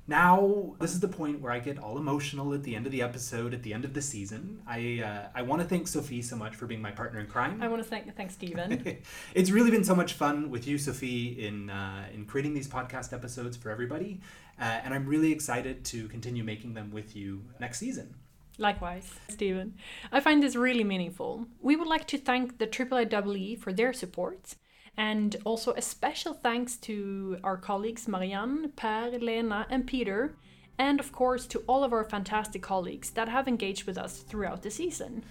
Now, 0.09 0.73
this 0.79 0.93
is 0.93 1.01
the 1.01 1.07
point 1.07 1.39
where 1.39 1.51
I 1.51 1.59
get 1.59 1.77
all 1.77 1.99
emotional 1.99 2.51
at 2.55 2.63
the 2.63 2.75
end 2.75 2.87
of 2.87 2.91
the 2.91 3.03
episode, 3.03 3.53
at 3.53 3.61
the 3.61 3.75
end 3.75 3.85
of 3.85 3.93
the 3.93 4.01
season. 4.01 4.59
I 4.65 5.03
uh, 5.05 5.27
I 5.35 5.43
want 5.43 5.61
to 5.61 5.67
thank 5.67 5.87
Sophie 5.87 6.23
so 6.23 6.35
much 6.35 6.55
for 6.55 6.65
being 6.65 6.81
my 6.81 6.89
partner 6.89 7.19
in 7.19 7.27
crime. 7.27 7.61
I 7.61 7.67
want 7.67 7.83
to 7.83 7.87
thank 7.87 8.15
thank 8.15 8.31
Stephen. 8.31 8.97
it's 9.35 9.51
really 9.51 9.69
been 9.69 9.83
so 9.83 9.93
much 9.93 10.13
fun 10.13 10.49
with 10.49 10.65
you, 10.65 10.79
Sophie, 10.79 11.45
in 11.45 11.69
uh, 11.69 12.07
in 12.11 12.25
creating 12.25 12.55
these 12.55 12.67
podcast 12.67 13.13
episodes 13.13 13.55
for 13.55 13.69
everybody, 13.69 14.19
uh, 14.59 14.63
and 14.83 14.95
I'm 14.95 15.05
really 15.05 15.31
excited 15.31 15.85
to 15.85 16.07
continue 16.07 16.43
making 16.43 16.73
them 16.73 16.89
with 16.89 17.15
you 17.15 17.43
next 17.59 17.77
season. 17.77 18.15
Likewise, 18.57 19.13
Stephen. 19.27 19.75
I 20.11 20.21
find 20.21 20.41
this 20.41 20.55
really 20.55 20.83
meaningful. 20.83 21.45
We 21.61 21.75
would 21.75 21.87
like 21.87 22.07
to 22.07 22.17
thank 22.17 22.57
the 22.57 22.65
IIIEE 22.65 23.59
for 23.59 23.71
their 23.71 23.93
support. 23.93 24.55
And 24.99 25.37
also 25.45 25.71
a 25.75 25.81
special 25.81 26.33
thanks 26.33 26.75
to 26.79 27.37
our 27.41 27.55
colleagues 27.55 28.05
Marianne, 28.05 28.73
Per, 28.75 29.11
Lena, 29.21 29.65
and 29.69 29.87
Peter, 29.87 30.35
and 30.77 30.99
of 30.99 31.13
course 31.13 31.47
to 31.47 31.59
all 31.67 31.85
of 31.85 31.93
our 31.93 32.03
fantastic 32.03 32.61
colleagues 32.61 33.09
that 33.11 33.29
have 33.29 33.47
engaged 33.47 33.85
with 33.85 33.97
us 33.97 34.17
throughout 34.17 34.61
the 34.61 34.69
season. 34.69 35.23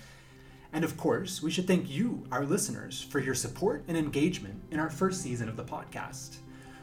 And 0.72 0.86
of 0.86 0.96
course, 0.96 1.42
we 1.42 1.50
should 1.50 1.66
thank 1.66 1.90
you, 1.90 2.24
our 2.32 2.46
listeners, 2.46 3.02
for 3.02 3.18
your 3.18 3.34
support 3.34 3.84
and 3.88 3.96
engagement 3.96 4.58
in 4.70 4.80
our 4.80 4.88
first 4.88 5.20
season 5.20 5.50
of 5.50 5.56
the 5.58 5.64
podcast. 5.64 6.38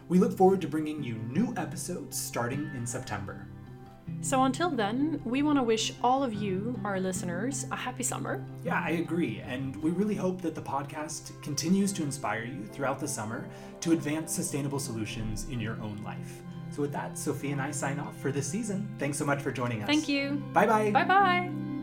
We 0.07 0.19
look 0.19 0.37
forward 0.37 0.61
to 0.61 0.67
bringing 0.67 1.03
you 1.03 1.15
new 1.15 1.55
episodes 1.57 2.15
starting 2.21 2.69
in 2.75 2.85
September. 2.85 3.47
So 4.21 4.43
until 4.43 4.71
then, 4.71 5.21
we 5.23 5.43
want 5.43 5.59
to 5.59 5.63
wish 5.63 5.93
all 6.03 6.23
of 6.23 6.33
you, 6.33 6.79
our 6.83 6.99
listeners, 6.99 7.65
a 7.71 7.75
happy 7.75 8.01
summer. 8.01 8.43
Yeah, 8.63 8.81
I 8.83 8.91
agree. 8.91 9.41
And 9.45 9.75
we 9.83 9.91
really 9.91 10.15
hope 10.15 10.41
that 10.41 10.55
the 10.55 10.61
podcast 10.61 11.39
continues 11.43 11.93
to 11.93 12.03
inspire 12.03 12.43
you 12.43 12.65
throughout 12.65 12.99
the 12.99 13.07
summer 13.07 13.47
to 13.81 13.91
advance 13.91 14.33
sustainable 14.33 14.79
solutions 14.79 15.45
in 15.51 15.59
your 15.59 15.79
own 15.81 16.01
life. 16.03 16.41
So, 16.71 16.81
with 16.81 16.91
that, 16.93 17.17
Sophie 17.17 17.51
and 17.51 17.61
I 17.61 17.69
sign 17.71 17.99
off 17.99 18.19
for 18.19 18.31
this 18.31 18.47
season. 18.47 18.89
Thanks 18.97 19.17
so 19.17 19.25
much 19.25 19.41
for 19.41 19.51
joining 19.51 19.83
us. 19.83 19.87
Thank 19.87 20.09
you. 20.09 20.43
Bye 20.53 20.65
bye. 20.65 20.91
Bye 20.91 21.05
bye. 21.05 21.74